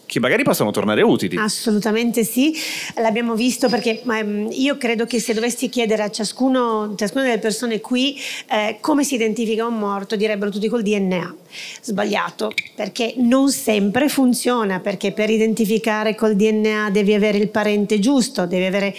che 0.06 0.20
magari 0.20 0.44
possono 0.44 0.72
tornare 0.72 1.02
utili. 1.02 1.38
Assolutamente 1.38 2.24
sì, 2.24 2.54
l'abbiamo 2.98 3.36
visto 3.36 3.68
perché 3.70 4.02
um, 4.06 4.48
io 4.52 4.78
credo 4.78 5.06
che 5.06 5.20
se 5.20 5.34
dovessi 5.34 5.70
chiedere 5.70 6.04
a 6.04 6.12
ciascuno, 6.12 6.94
ciascuna 6.96 7.24
delle 7.24 7.40
persone 7.40 7.82
qui 7.82 8.18
eh, 8.50 8.78
come 8.82 9.04
si 9.04 9.16
identifica 9.16 9.66
un 9.66 9.78
morto, 9.78 10.16
direbbero 10.16 10.52
tutti 10.52 10.68
col 10.68 10.84
DNA. 10.84 11.36
Sbagliato, 11.82 12.52
perché 12.76 13.14
non 13.18 13.50
sempre 13.50 14.10
funziona, 14.10 14.80
perché 14.80 15.12
per 15.12 15.30
identificare 15.30 16.16
col 16.16 16.36
DNA 16.36 16.90
devi 16.90 17.14
avere 17.14 17.38
il 17.38 17.50
parente 17.50 18.00
giusto, 18.00 18.46
devi 18.46 18.66
avere 18.66 18.96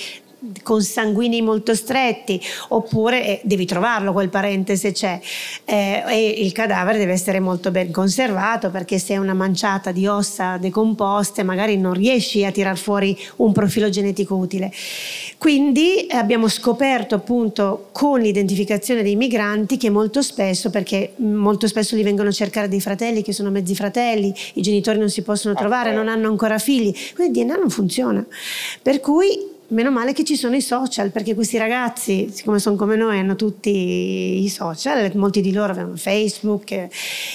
consanguinei 0.62 1.42
molto 1.42 1.74
stretti, 1.74 2.40
oppure 2.68 3.24
eh, 3.24 3.40
devi 3.44 3.66
trovarlo 3.66 4.12
quel 4.12 4.28
parente 4.28 4.76
se 4.76 4.92
c'è. 4.92 5.20
Eh, 5.64 6.02
e 6.06 6.28
il 6.38 6.52
cadavere 6.52 6.98
deve 6.98 7.12
essere 7.12 7.40
molto 7.40 7.70
ben 7.70 7.90
conservato 7.90 8.70
perché 8.70 8.98
se 8.98 9.14
è 9.14 9.16
una 9.16 9.34
manciata 9.34 9.92
di 9.92 10.06
ossa 10.06 10.56
decomposte 10.58 11.42
magari 11.42 11.76
non 11.76 11.92
riesci 11.92 12.44
a 12.44 12.50
tirar 12.50 12.76
fuori 12.76 13.16
un 13.36 13.52
profilo 13.52 13.88
genetico 13.88 14.34
utile. 14.34 14.72
Quindi 15.38 16.06
abbiamo 16.10 16.48
scoperto 16.48 17.14
appunto 17.14 17.88
con 17.92 18.20
l'identificazione 18.20 19.02
dei 19.02 19.16
migranti 19.16 19.76
che 19.76 19.90
molto 19.90 20.22
spesso, 20.22 20.70
perché 20.70 21.12
molto 21.16 21.66
spesso 21.66 21.96
li 21.96 22.02
vengono 22.02 22.28
a 22.28 22.32
cercare 22.32 22.68
dei 22.68 22.80
fratelli 22.80 23.22
che 23.22 23.32
sono 23.32 23.50
mezzi 23.50 23.74
fratelli, 23.74 24.34
i 24.54 24.62
genitori 24.62 24.98
non 24.98 25.10
si 25.10 25.22
possono 25.22 25.54
trovare, 25.54 25.92
non 25.92 26.08
hanno 26.08 26.28
ancora 26.28 26.58
figli, 26.58 26.94
quindi 27.14 27.40
il 27.40 27.46
DNA 27.46 27.56
non 27.56 27.70
funziona. 27.70 28.24
Per 28.82 29.00
cui 29.00 29.54
Meno 29.68 29.90
male 29.90 30.12
che 30.12 30.22
ci 30.22 30.36
sono 30.36 30.54
i 30.54 30.60
social, 30.60 31.10
perché 31.10 31.34
questi 31.34 31.58
ragazzi, 31.58 32.28
siccome 32.32 32.60
sono 32.60 32.76
come 32.76 32.94
noi, 32.94 33.18
hanno 33.18 33.34
tutti 33.34 34.44
i 34.44 34.48
social, 34.48 35.10
molti 35.16 35.40
di 35.40 35.50
loro 35.50 35.72
avevano 35.72 35.96
Facebook 35.96 36.70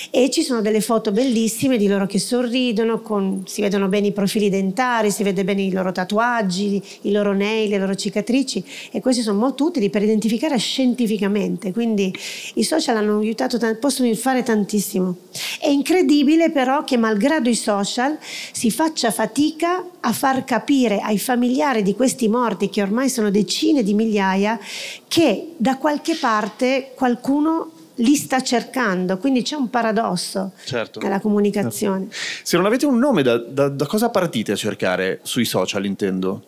e 0.10 0.30
ci 0.30 0.42
sono 0.42 0.62
delle 0.62 0.80
foto 0.80 1.12
bellissime 1.12 1.76
di 1.76 1.88
loro 1.88 2.06
che 2.06 2.20
sorridono, 2.20 3.02
con, 3.02 3.44
si 3.46 3.60
vedono 3.60 3.90
bene 3.90 4.08
i 4.08 4.12
profili 4.14 4.50
dentari, 4.50 5.12
si 5.12 5.24
vede 5.24 5.44
bene 5.44 5.64
i 5.64 5.74
loro 5.74 5.92
tatuaggi, 5.92 6.82
i 7.02 7.12
loro 7.12 7.34
nail, 7.34 7.70
le 7.70 7.78
loro 7.78 7.96
cicatrici 7.96 8.64
e 8.94 9.02
questi 9.02 9.24
sono 9.24 9.38
molto 9.38 9.66
utili 9.66 9.90
per 9.90 10.02
identificare 10.02 10.58
scientificamente, 10.58 11.74
quindi 11.74 12.16
i 12.54 12.64
social 12.64 12.96
hanno 12.96 13.20
aiutato, 13.20 13.60
possono 13.78 14.14
fare 14.16 14.42
tantissimo. 14.42 15.18
È 15.60 15.68
incredibile 15.68 16.50
però 16.50 16.86
che 16.86 16.96
malgrado 16.96 17.50
i 17.50 17.56
social 17.56 18.18
si 18.54 18.72
faccia 18.72 19.12
fatica 19.12 19.86
a 20.00 20.14
far 20.14 20.46
capire 20.46 21.00
ai 21.00 21.20
familiari 21.20 21.84
di 21.84 21.94
questi 21.94 22.20
morti, 22.28 22.70
che 22.70 22.82
ormai 22.82 23.10
sono 23.10 23.30
decine 23.30 23.84
di 23.84 23.94
migliaia, 23.94 24.60
che 25.08 25.54
da 25.58 25.78
qualche 25.78 26.16
parte 26.16 26.92
qualcuno 26.96 27.72
li 27.96 28.16
sta 28.16 28.42
cercando, 28.42 29.18
quindi 29.18 29.42
c'è 29.42 29.56
un 29.56 29.70
paradosso 29.70 30.54
certo. 30.66 31.00
nella 31.00 31.20
comunicazione. 31.20 32.08
Se 32.44 32.58
non 32.58 32.66
avete 32.66 32.86
un 32.86 32.98
nome, 32.98 33.22
da, 33.22 33.38
da, 33.38 33.70
da 33.70 33.86
cosa 33.86 34.10
partite 34.10 34.54
a 34.54 34.56
cercare 34.56 35.20
sui 35.24 35.46
social, 35.46 35.86
intendo? 35.86 36.44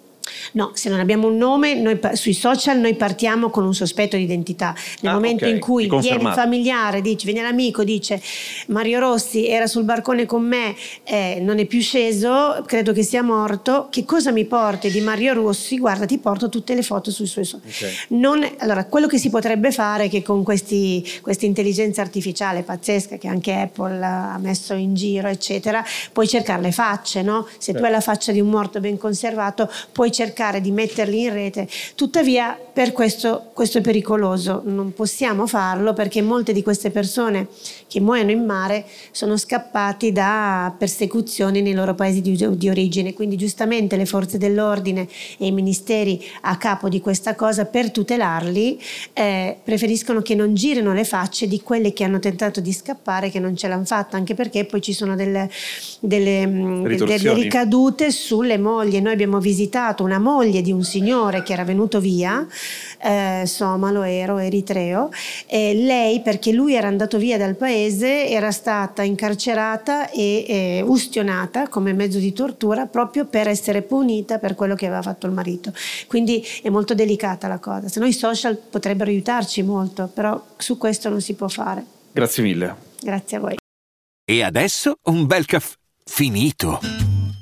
No, 0.52 0.72
se 0.74 0.90
non 0.90 1.00
abbiamo 1.00 1.28
un 1.28 1.38
nome, 1.38 1.76
noi, 1.76 2.00
sui 2.14 2.34
social 2.34 2.80
noi 2.80 2.96
partiamo 2.96 3.50
con 3.50 3.66
un 3.66 3.74
sospetto 3.74 4.18
di 4.18 4.24
identità. 4.24 4.76
Nel 5.02 5.12
ah, 5.12 5.16
momento 5.16 5.46
okay. 5.46 5.56
in 5.56 5.62
cui 5.62 5.88
viene 5.88 6.24
il 6.24 6.34
familiare, 6.34 7.02
dice, 7.02 7.26
viene 7.26 7.42
l'amico, 7.42 7.84
dice 7.84 8.22
Mario 8.68 9.00
Rossi 9.00 9.48
era 9.48 9.68
sul 9.68 9.84
barcone 9.84 10.26
con 10.26 10.44
me, 10.44 10.76
eh, 11.04 11.40
non 11.42 11.60
è 11.60 11.66
più 11.66 11.82
sceso, 11.82 12.64
credo 12.66 12.92
che 12.92 13.04
sia 13.04 13.24
morto, 13.24 13.88
che 13.90 14.04
cosa 14.06 14.32
mi 14.32 14.46
porti 14.46 14.92
di 14.92 15.00
Mario 15.02 15.34
Rossi? 15.34 15.78
Guarda, 15.78 16.06
ti 16.06 16.18
porto 16.18 16.50
tutte 16.50 16.76
le 16.76 16.82
foto 16.84 17.12
sui 17.12 17.26
suoi 17.26 17.46
social. 17.46 17.70
Okay. 17.70 18.20
Non, 18.20 18.46
allora, 18.60 18.86
quello 18.86 19.08
che 19.08 19.18
si 19.18 19.30
potrebbe 19.30 19.72
fare 19.72 20.06
è 20.06 20.10
che 20.10 20.22
con 20.22 20.44
questa 20.44 21.46
intelligenza 21.46 22.02
artificiale 22.02 22.64
pazzesca 22.64 23.18
che 23.18 23.28
anche 23.28 23.54
Apple 23.54 24.04
ha 24.04 24.38
messo 24.40 24.74
in 24.74 24.94
giro, 24.94 25.28
eccetera, 25.28 25.84
puoi 26.12 26.28
cercare 26.28 26.62
le 26.62 26.72
facce, 26.72 27.22
no? 27.22 27.48
Se 27.58 27.72
sì. 27.72 27.78
tu 27.78 27.84
hai 27.84 27.92
la 27.92 28.02
faccia 28.02 28.32
di 28.32 28.40
un 28.40 28.50
morto 28.50 28.80
ben 28.80 28.98
conservato, 28.98 29.70
puoi 29.92 30.12
cercare 30.12 30.32
di 30.60 30.72
metterli 30.72 31.22
in 31.22 31.34
rete. 31.34 31.68
Tuttavia, 31.96 32.58
per 32.74 32.92
questo, 32.92 33.52
questo 33.54 33.78
è 33.78 33.82
pericoloso, 33.82 34.62
non 34.66 34.94
possiamo 34.94 35.48
farlo 35.48 35.94
perché 35.94 36.22
molte 36.22 36.54
di 36.54 36.64
queste 36.64 36.90
persone 36.90 37.48
che 37.88 38.00
muoiono 38.00 38.32
in 38.32 38.44
mare 38.44 38.86
sono 39.12 39.38
scappati 39.38 40.12
da 40.12 40.74
persecuzioni 40.78 41.62
nei 41.62 41.74
loro 41.74 41.94
paesi 41.96 42.22
di, 42.22 42.36
di 42.58 42.70
origine. 42.70 43.14
Quindi, 43.14 43.38
giustamente, 43.38 43.96
le 43.96 44.06
forze 44.06 44.38
dell'ordine 44.38 45.08
e 45.38 45.46
i 45.46 45.52
ministeri 45.52 46.24
a 46.42 46.58
capo 46.58 46.90
di 46.90 47.00
questa 47.00 47.36
cosa, 47.36 47.66
per 47.66 47.92
tutelarli, 47.92 48.80
eh, 49.14 49.58
preferiscono 49.64 50.22
che 50.22 50.36
non 50.36 50.54
girino 50.56 50.94
le 50.94 51.04
facce 51.04 51.48
di 51.48 51.62
quelle 51.62 51.94
che 51.94 52.04
hanno 52.04 52.20
tentato 52.20 52.60
di 52.60 52.74
scappare, 52.74 53.30
che 53.30 53.40
non 53.40 53.56
ce 53.56 53.68
l'hanno 53.68 53.86
fatta, 53.86 54.18
anche 54.18 54.34
perché 54.34 54.66
poi 54.66 54.82
ci 54.82 54.94
sono 54.94 55.16
delle, 55.16 55.50
delle, 56.00 56.48
mm, 56.48 56.86
delle 56.86 57.34
ricadute 57.34 58.12
sulle 58.12 58.58
mogli. 58.58 59.00
Noi 59.00 59.14
abbiamo 59.14 59.40
visitato 59.40 60.04
una 60.14 60.20
moglie 60.20 60.62
di 60.62 60.72
un 60.72 60.84
signore 60.84 61.42
che 61.42 61.54
era 61.54 61.64
venuto 61.64 62.00
via, 62.00 62.46
eh, 63.02 63.44
somalo, 63.46 64.04
ero, 64.04 64.38
eritreo, 64.38 65.10
e 65.48 65.74
lei, 65.74 66.22
perché 66.22 66.52
lui 66.52 66.76
era 66.76 66.88
andato 66.88 67.18
via 67.18 67.38
dal 67.38 67.56
paese, 67.56 68.28
era 68.28 68.52
stata 68.52 69.02
incarcerata 69.02 70.10
e 70.12 70.46
eh, 70.48 70.84
ustionata 70.86 71.68
come 71.68 71.94
mezzo 71.94 72.20
di 72.20 72.32
tortura 72.32 72.86
proprio 72.86 73.26
per 73.26 73.48
essere 73.48 73.82
punita 73.82 74.38
per 74.38 74.54
quello 74.54 74.76
che 74.76 74.86
aveva 74.86 75.02
fatto 75.02 75.26
il 75.26 75.34
marito. 75.34 75.74
Quindi 76.08 76.46
è 76.62 76.70
molto 76.70 76.94
delicata 76.94 77.48
la 77.48 77.58
cosa. 77.58 77.88
Se 77.88 78.00
no 78.00 78.06
i 78.06 78.14
social 78.14 78.56
potrebbero 78.58 79.10
aiutarci 79.10 79.64
molto, 79.64 80.10
però 80.14 80.42
su 80.58 80.78
questo 80.78 81.10
non 81.10 81.22
si 81.22 81.34
può 81.34 81.48
fare. 81.48 81.84
Grazie 82.12 82.44
mille. 82.44 82.76
Grazie 83.02 83.38
a 83.38 83.40
voi. 83.40 83.56
E 84.26 84.44
adesso 84.44 84.96
un 85.06 85.26
bel 85.26 85.46
caffè 85.46 85.76
finito. 86.06 87.13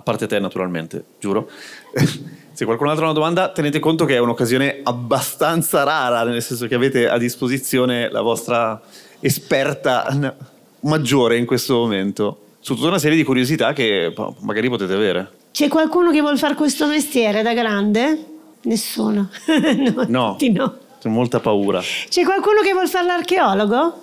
a 0.00 0.02
parte 0.02 0.26
te 0.26 0.38
naturalmente, 0.38 1.04
giuro. 1.18 1.48
Se 2.52 2.64
qualcun 2.64 2.88
altro 2.88 3.04
ha 3.04 3.10
una 3.10 3.18
domanda, 3.18 3.50
tenete 3.50 3.78
conto 3.78 4.04
che 4.06 4.14
è 4.14 4.18
un'occasione 4.18 4.80
abbastanza 4.82 5.82
rara, 5.82 6.24
nel 6.24 6.42
senso 6.42 6.66
che 6.66 6.74
avete 6.74 7.08
a 7.08 7.16
disposizione 7.16 8.10
la 8.10 8.22
vostra 8.22 8.80
esperta 9.20 10.34
maggiore 10.80 11.36
in 11.36 11.46
questo 11.46 11.74
momento 11.74 12.40
su 12.60 12.74
tutta 12.74 12.88
una 12.88 12.98
serie 12.98 13.16
di 13.16 13.24
curiosità 13.24 13.72
che 13.72 14.12
magari 14.40 14.68
potete 14.68 14.92
avere. 14.92 15.30
C'è 15.52 15.68
qualcuno 15.68 16.10
che 16.10 16.20
vuole 16.20 16.36
fare 16.36 16.54
questo 16.54 16.86
mestiere 16.86 17.42
da 17.42 17.52
grande? 17.54 18.24
Nessuno. 18.62 19.30
no, 19.48 20.06
no. 20.08 20.36
no. 20.38 20.78
C'è 21.00 21.08
molta 21.08 21.40
paura. 21.40 21.80
C'è 21.80 22.24
qualcuno 22.24 22.60
che 22.62 22.72
vuole 22.72 22.88
fare 22.88 23.06
l'archeologo? 23.06 24.02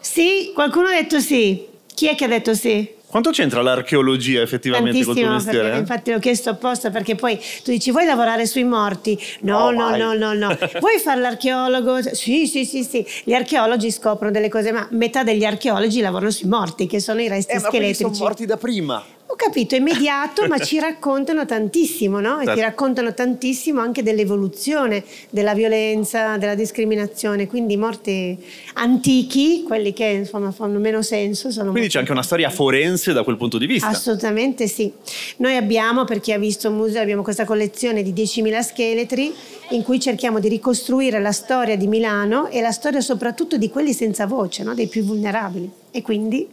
Sì? 0.00 0.52
Qualcuno 0.54 0.88
ha 0.88 0.92
detto 0.92 1.18
sì. 1.20 1.66
Chi 1.94 2.08
è 2.08 2.14
che 2.14 2.24
ha 2.24 2.28
detto 2.28 2.54
sì? 2.54 2.94
Quanto 3.16 3.32
c'entra 3.32 3.62
l'archeologia 3.62 4.42
effettivamente 4.42 5.02
col 5.02 5.16
tuo 5.16 5.30
mestiere? 5.30 5.62
Perché, 5.62 5.78
infatti 5.78 6.12
l'ho 6.12 6.18
chiesto 6.18 6.50
apposta 6.50 6.90
perché 6.90 7.14
poi 7.14 7.38
tu 7.64 7.70
dici 7.70 7.90
vuoi 7.90 8.04
lavorare 8.04 8.44
sui 8.44 8.64
morti? 8.64 9.18
No, 9.40 9.70
no, 9.70 9.96
no, 9.96 10.12
no, 10.12 10.34
no. 10.34 10.48
vuoi 10.80 10.98
fare 11.02 11.22
l'archeologo? 11.22 12.02
Sì, 12.14 12.46
sì, 12.46 12.66
sì, 12.66 12.84
sì. 12.84 13.06
Gli 13.24 13.32
archeologi 13.32 13.90
scoprono 13.90 14.30
delle 14.30 14.50
cose, 14.50 14.70
ma 14.70 14.86
metà 14.90 15.22
degli 15.22 15.46
archeologi 15.46 16.02
lavorano 16.02 16.30
sui 16.30 16.46
morti, 16.46 16.86
che 16.86 17.00
sono 17.00 17.22
i 17.22 17.28
resti 17.28 17.54
eh, 17.54 17.58
scheletrici. 17.58 18.02
Ma 18.02 18.12
sono 18.12 18.24
morti 18.24 18.44
da 18.44 18.58
prima. 18.58 19.02
Ho 19.36 19.38
capito, 19.38 19.74
è 19.74 19.78
immediato, 19.78 20.46
ma 20.46 20.58
ci 20.58 20.80
raccontano 20.80 21.44
tantissimo, 21.44 22.20
no? 22.20 22.36
E 22.36 22.40
ti 22.40 22.46
certo. 22.46 22.60
raccontano 22.62 23.12
tantissimo 23.12 23.82
anche 23.82 24.02
dell'evoluzione 24.02 25.04
della 25.28 25.52
violenza, 25.52 26.38
della 26.38 26.54
discriminazione. 26.54 27.46
Quindi 27.46 27.76
morti 27.76 28.42
antichi, 28.76 29.62
quelli 29.62 29.92
che 29.92 30.06
insomma 30.06 30.52
fanno 30.52 30.78
meno 30.78 31.02
senso. 31.02 31.50
Quindi 31.70 31.88
c'è 31.88 31.98
anche 31.98 32.12
una 32.12 32.22
storia 32.22 32.48
forense 32.48 33.12
da 33.12 33.24
quel 33.24 33.36
punto 33.36 33.58
di 33.58 33.66
vista. 33.66 33.88
Assolutamente 33.88 34.68
sì. 34.68 34.90
Noi 35.36 35.54
abbiamo, 35.54 36.06
per 36.06 36.20
chi 36.20 36.32
ha 36.32 36.38
visto 36.38 36.68
il 36.68 36.74
museo, 36.74 37.02
abbiamo 37.02 37.22
questa 37.22 37.44
collezione 37.44 38.02
di 38.02 38.14
10.000 38.14 38.60
scheletri 38.62 39.34
in 39.70 39.82
cui 39.82 40.00
cerchiamo 40.00 40.40
di 40.40 40.48
ricostruire 40.48 41.20
la 41.20 41.32
storia 41.32 41.76
di 41.76 41.88
Milano 41.88 42.48
e 42.48 42.62
la 42.62 42.72
storia 42.72 43.02
soprattutto 43.02 43.58
di 43.58 43.68
quelli 43.68 43.92
senza 43.92 44.26
voce, 44.26 44.62
no? 44.62 44.74
dei 44.74 44.86
più 44.86 45.02
vulnerabili. 45.04 45.84
E 45.96 46.02
quindi 46.02 46.46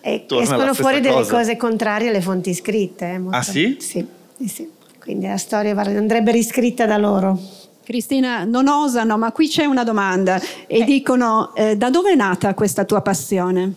eh, 0.00 0.24
escono 0.28 0.74
fuori 0.74 1.00
delle 1.00 1.14
cosa. 1.14 1.36
cose 1.36 1.56
contrarie 1.56 2.08
alle 2.08 2.20
fonti 2.20 2.52
scritte. 2.52 3.06
Eh, 3.06 3.20
ah 3.30 3.42
sì? 3.42 3.76
Sì, 3.78 4.04
sì. 4.44 4.68
Quindi 4.98 5.26
la 5.26 5.36
storia 5.36 5.72
andrebbe 5.76 6.32
riscritta 6.32 6.84
da 6.84 6.96
loro. 6.96 7.38
Cristina, 7.84 8.42
non 8.42 8.66
osano, 8.66 9.16
ma 9.16 9.30
qui 9.30 9.48
c'è 9.48 9.64
una 9.64 9.84
domanda 9.84 10.38
e 10.66 10.80
eh. 10.80 10.84
dicono 10.84 11.54
eh, 11.54 11.76
da 11.76 11.90
dove 11.90 12.10
è 12.10 12.14
nata 12.16 12.52
questa 12.54 12.84
tua 12.84 13.00
passione? 13.00 13.74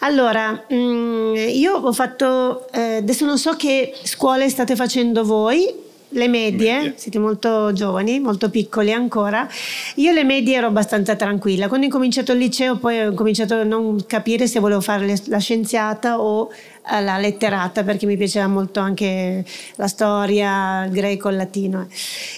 Allora, 0.00 0.64
mh, 0.68 0.74
mm, 0.74 1.34
io 1.34 1.74
ho 1.74 1.92
fatto, 1.92 2.72
eh, 2.72 2.96
adesso 2.98 3.26
non 3.26 3.36
so 3.36 3.56
che 3.56 3.92
scuole 4.04 4.48
state 4.48 4.76
facendo 4.76 5.24
voi, 5.24 5.82
le 6.14 6.28
medie, 6.28 6.74
medie, 6.74 6.94
siete 6.96 7.18
molto 7.18 7.72
giovani, 7.72 8.20
molto 8.20 8.50
piccoli 8.50 8.92
ancora. 8.92 9.48
Io 9.96 10.12
le 10.12 10.24
medie 10.24 10.56
ero 10.56 10.68
abbastanza 10.68 11.16
tranquilla. 11.16 11.68
Quando 11.68 11.86
ho 11.86 11.90
cominciato 11.90 12.32
il 12.32 12.38
liceo 12.38 12.76
poi 12.76 13.00
ho 13.00 13.14
cominciato 13.14 13.54
a 13.54 13.64
non 13.64 14.04
capire 14.06 14.46
se 14.46 14.60
volevo 14.60 14.80
fare 14.80 15.14
la 15.26 15.38
scienziata 15.38 16.20
o 16.20 16.50
alla 16.86 17.18
letterata 17.18 17.82
perché 17.82 18.06
mi 18.06 18.16
piaceva 18.16 18.46
molto 18.46 18.80
anche 18.80 19.44
la 19.76 19.86
storia, 19.86 20.84
il 20.84 20.90
greco, 20.90 21.28
il 21.28 21.36
latino 21.36 21.86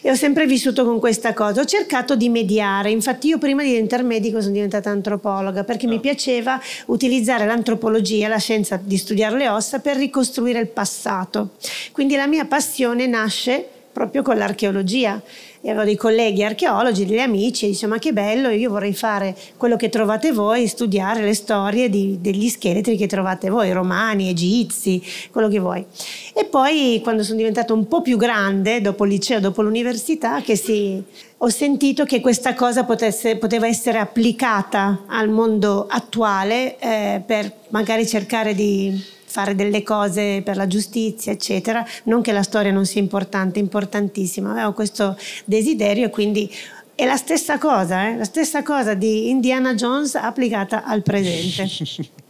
e 0.02 0.10
ho 0.10 0.14
sempre 0.14 0.46
vissuto 0.46 0.84
con 0.84 0.98
questa 0.98 1.32
cosa. 1.32 1.60
Ho 1.60 1.64
cercato 1.64 2.16
di 2.16 2.28
mediare, 2.28 2.90
infatti 2.90 3.28
io 3.28 3.38
prima 3.38 3.62
di 3.62 3.70
diventare 3.70 4.02
medico 4.02 4.40
sono 4.40 4.52
diventata 4.52 4.90
antropologa 4.90 5.64
perché 5.64 5.86
mi 5.86 5.96
ah. 5.96 6.00
piaceva 6.00 6.60
utilizzare 6.86 7.46
l'antropologia, 7.46 8.28
la 8.28 8.38
scienza 8.38 8.78
di 8.82 8.96
studiare 8.96 9.36
le 9.36 9.48
ossa 9.48 9.80
per 9.80 9.96
ricostruire 9.96 10.60
il 10.60 10.68
passato. 10.68 11.50
Quindi 11.92 12.16
la 12.16 12.26
mia 12.26 12.44
passione 12.44 13.06
nasce 13.06 13.70
proprio 13.96 14.20
con 14.20 14.36
l'archeologia 14.36 15.22
e 15.62 15.70
avevo 15.70 15.86
dei 15.86 15.96
colleghi 15.96 16.44
archeologi, 16.44 17.06
degli 17.06 17.18
amici, 17.18 17.64
e 17.64 17.68
dicevo 17.68 17.94
ma 17.94 17.98
che 17.98 18.12
bello, 18.12 18.50
io 18.50 18.68
vorrei 18.68 18.92
fare 18.92 19.34
quello 19.56 19.76
che 19.76 19.88
trovate 19.88 20.32
voi, 20.32 20.66
studiare 20.66 21.22
le 21.22 21.32
storie 21.32 21.88
di, 21.88 22.18
degli 22.20 22.50
scheletri 22.50 22.98
che 22.98 23.06
trovate 23.06 23.48
voi, 23.48 23.72
romani, 23.72 24.28
egizi, 24.28 25.02
quello 25.30 25.48
che 25.48 25.58
vuoi. 25.58 25.82
E 26.34 26.44
poi 26.44 27.00
quando 27.02 27.22
sono 27.22 27.38
diventata 27.38 27.72
un 27.72 27.88
po' 27.88 28.02
più 28.02 28.18
grande, 28.18 28.82
dopo 28.82 29.06
il 29.06 29.12
liceo, 29.12 29.40
dopo 29.40 29.62
l'università, 29.62 30.42
che 30.42 30.56
si, 30.56 31.02
ho 31.38 31.48
sentito 31.48 32.04
che 32.04 32.20
questa 32.20 32.52
cosa 32.52 32.84
potesse, 32.84 33.36
poteva 33.36 33.66
essere 33.66 33.96
applicata 33.96 35.04
al 35.06 35.30
mondo 35.30 35.86
attuale 35.88 36.78
eh, 36.78 37.22
per 37.24 37.50
magari 37.70 38.06
cercare 38.06 38.54
di 38.54 39.14
fare 39.36 39.54
delle 39.54 39.82
cose 39.82 40.40
per 40.42 40.56
la 40.56 40.66
giustizia, 40.66 41.30
eccetera. 41.30 41.86
Non 42.04 42.22
che 42.22 42.32
la 42.32 42.42
storia 42.42 42.72
non 42.72 42.86
sia 42.86 43.02
importante, 43.02 43.58
importantissima, 43.58 44.52
avevo 44.52 44.72
questo 44.72 45.14
desiderio 45.44 46.06
e 46.06 46.10
quindi 46.10 46.50
è 46.94 47.04
la 47.04 47.16
stessa 47.16 47.58
cosa, 47.58 48.08
eh? 48.08 48.16
la 48.16 48.24
stessa 48.24 48.62
cosa 48.62 48.94
di 48.94 49.28
Indiana 49.28 49.74
Jones 49.74 50.14
applicata 50.14 50.84
al 50.84 51.02
presente. 51.02 51.68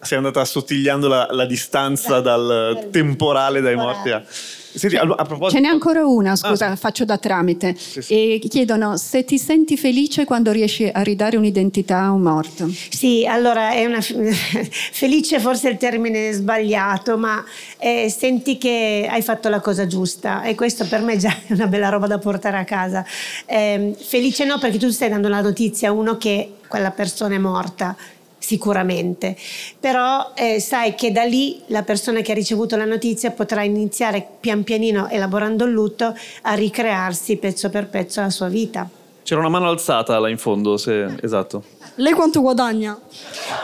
Sei 0.00 0.16
andata 0.16 0.40
assottigliando 0.40 1.08
la, 1.08 1.28
la 1.30 1.46
distanza 1.46 2.20
dal 2.20 2.88
temporale 2.90 3.60
dai 3.60 3.76
morti 3.76 4.10
a... 4.10 4.24
Senti, 4.72 4.96
a, 4.96 5.02
a 5.02 5.24
proposito... 5.24 5.50
Ce 5.50 5.60
n'è 5.60 5.68
ancora 5.68 6.06
una, 6.06 6.36
scusa, 6.36 6.68
ah. 6.68 6.76
faccio 6.76 7.04
da 7.04 7.18
tramite. 7.18 7.74
Sì, 7.76 8.02
sì. 8.02 8.12
E 8.14 8.38
chiedono 8.48 8.96
se 8.96 9.24
ti 9.24 9.36
senti 9.38 9.76
felice 9.76 10.24
quando 10.24 10.52
riesci 10.52 10.88
a 10.92 11.02
ridare 11.02 11.36
un'identità 11.36 12.02
a 12.02 12.12
un 12.12 12.22
morto. 12.22 12.70
Sì, 12.88 13.26
allora 13.26 13.72
è 13.72 13.84
una 13.86 14.00
felice 14.00 15.40
forse 15.40 15.68
è 15.68 15.72
il 15.72 15.78
termine 15.78 16.32
sbagliato, 16.32 17.18
ma 17.18 17.44
eh, 17.78 18.14
senti 18.16 18.58
che 18.58 19.08
hai 19.10 19.22
fatto 19.22 19.48
la 19.48 19.60
cosa 19.60 19.86
giusta 19.86 20.42
e 20.42 20.54
questo 20.54 20.86
per 20.86 21.00
me 21.00 21.16
già 21.16 21.34
è 21.46 21.52
una 21.54 21.66
bella 21.66 21.88
roba 21.88 22.06
da 22.06 22.18
portare 22.18 22.58
a 22.58 22.64
casa. 22.64 23.04
Eh, 23.46 23.96
felice 23.98 24.44
no, 24.44 24.58
perché 24.58 24.78
tu 24.78 24.88
stai 24.90 25.08
dando 25.08 25.28
la 25.28 25.40
notizia 25.40 25.88
a 25.88 25.92
uno 25.92 26.16
che 26.16 26.54
quella 26.68 26.92
persona 26.92 27.34
è 27.34 27.38
morta 27.38 27.96
sicuramente, 28.40 29.36
però 29.78 30.32
eh, 30.34 30.58
sai 30.60 30.94
che 30.94 31.12
da 31.12 31.22
lì 31.22 31.60
la 31.66 31.82
persona 31.82 32.22
che 32.22 32.32
ha 32.32 32.34
ricevuto 32.34 32.74
la 32.76 32.86
notizia 32.86 33.30
potrà 33.30 33.62
iniziare 33.62 34.26
pian 34.40 34.64
pianino, 34.64 35.08
elaborando 35.08 35.64
il 35.66 35.72
lutto, 35.72 36.16
a 36.42 36.54
ricrearsi 36.54 37.36
pezzo 37.36 37.68
per 37.68 37.88
pezzo 37.88 38.20
la 38.20 38.30
sua 38.30 38.48
vita. 38.48 38.88
C'era 39.22 39.40
una 39.40 39.50
mano 39.50 39.68
alzata 39.68 40.18
là 40.18 40.28
in 40.28 40.38
fondo, 40.38 40.76
se... 40.76 41.16
esatto. 41.20 41.62
Lei 41.96 42.14
quanto 42.14 42.40
guadagna? 42.40 42.98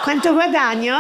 Quanto 0.05 0.33
guadagno? 0.33 0.99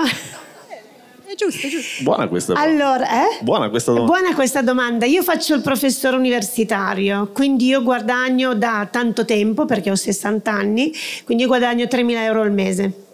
È 1.26 1.34
giusto, 1.34 1.66
è 1.66 1.70
giusto. 1.70 2.02
Buona 2.02 2.28
questa 2.28 2.54
domanda. 2.54 2.86
Allora, 2.86 3.10
eh? 3.10 3.38
Buona 3.42 3.68
questa 3.68 3.92
domanda. 3.92 4.12
Buona 4.12 4.34
questa 4.34 4.62
domanda. 4.62 5.06
Io 5.06 5.22
faccio 5.22 5.54
il 5.54 5.60
professore 5.60 6.16
universitario, 6.16 7.30
quindi 7.32 7.66
io 7.66 7.82
guadagno 7.82 8.54
da 8.54 8.88
tanto 8.90 9.24
tempo, 9.24 9.66
perché 9.66 9.90
ho 9.90 9.96
60 9.96 10.50
anni, 10.50 10.92
quindi 11.24 11.42
io 11.42 11.48
guadagno 11.48 11.84
3.000 11.84 12.10
euro 12.16 12.42
al 12.42 12.52
mese. 12.52 13.05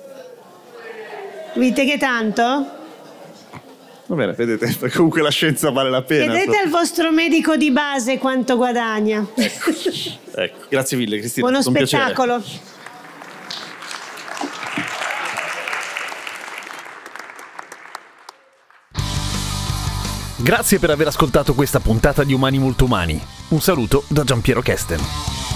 Vite 1.55 1.85
che 1.85 1.99
tanto? 1.99 2.81
Va 4.07 4.15
bene, 4.15 4.33
vedete, 4.33 4.75
comunque 4.93 5.23
la 5.23 5.31
scienza 5.31 5.71
vale 5.71 5.91
la 5.91 6.03
pena. 6.03 6.33
Vedete 6.33 6.59
al 6.59 6.69
vostro 6.69 7.11
medico 7.13 7.57
di 7.57 7.71
base 7.71 8.19
quanto 8.19 8.57
guadagna. 8.57 9.27
Ecco, 9.35 9.71
ecco. 10.35 10.67
grazie 10.69 10.97
mille 10.97 11.19
Cristina. 11.19 11.49
Buono 11.49 11.63
spettacolo. 11.63 12.43
Grazie 20.43 20.81
per 20.81 20.91
aver 20.91 21.07
ascoltato 21.07 21.55
questa 21.55 21.79
puntata 21.79 22.25
di 22.25 22.33
Umani 22.33 22.59
Molto 22.59 22.87
Umani. 22.87 23.21
Un 23.51 23.61
saluto 23.61 24.03
da 24.09 24.25
Giampiero 24.25 24.61
Kesten. 24.61 25.52